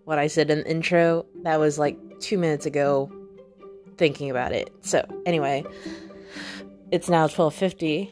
what 0.05 0.19
I 0.19 0.27
said 0.27 0.51
in 0.51 0.59
the 0.59 0.71
intro. 0.71 1.27
That 1.45 1.61
was 1.61 1.79
like 1.79 1.97
two 2.23 2.39
minutes 2.39 2.65
ago 2.67 3.11
thinking 3.99 4.31
about 4.31 4.53
it. 4.53 4.73
So 4.81 5.05
anyway, 5.27 5.65
it's 6.91 7.09
now 7.09 7.27
12:50 7.27 8.11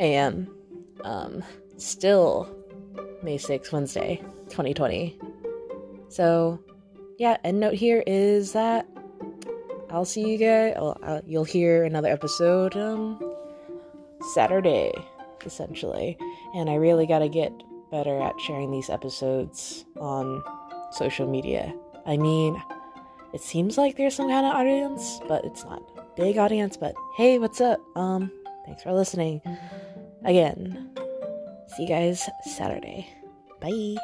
a.m. 0.00 0.48
Um, 1.04 1.44
still 1.76 2.48
May 3.22 3.36
6th, 3.36 3.72
Wednesday, 3.72 4.16
2020. 4.48 5.18
So 6.08 6.60
yeah, 7.18 7.36
end 7.44 7.60
note 7.60 7.74
here 7.74 8.02
is 8.06 8.52
that 8.52 8.86
I'll 9.90 10.04
see 10.04 10.30
you 10.30 10.38
guys. 10.38 10.74
I'll, 10.76 11.22
you'll 11.26 11.44
hear 11.44 11.84
another 11.84 12.08
episode 12.08 12.76
um 12.76 13.18
Saturday, 14.34 14.92
essentially. 15.44 16.16
And 16.54 16.68
I 16.70 16.74
really 16.74 17.06
got 17.06 17.20
to 17.20 17.28
get 17.28 17.52
better 17.90 18.20
at 18.20 18.38
sharing 18.40 18.70
these 18.70 18.90
episodes 18.90 19.84
on 19.98 20.42
social 20.92 21.26
media. 21.26 21.74
I 22.06 22.16
mean, 22.16 22.60
it 23.32 23.40
seems 23.40 23.76
like 23.76 23.96
there's 23.96 24.14
some 24.14 24.28
kind 24.28 24.46
of 24.46 24.54
audience, 24.54 25.20
but 25.28 25.44
it's 25.44 25.64
not 25.64 25.82
big 26.16 26.38
audience. 26.38 26.76
But 26.76 26.94
hey, 27.16 27.38
what's 27.38 27.60
up? 27.60 27.80
Um, 27.96 28.30
thanks 28.64 28.82
for 28.82 28.92
listening. 28.92 29.40
Again, 30.24 30.90
see 31.76 31.82
you 31.82 31.88
guys 31.88 32.28
Saturday. 32.44 33.08
Bye. 33.60 33.96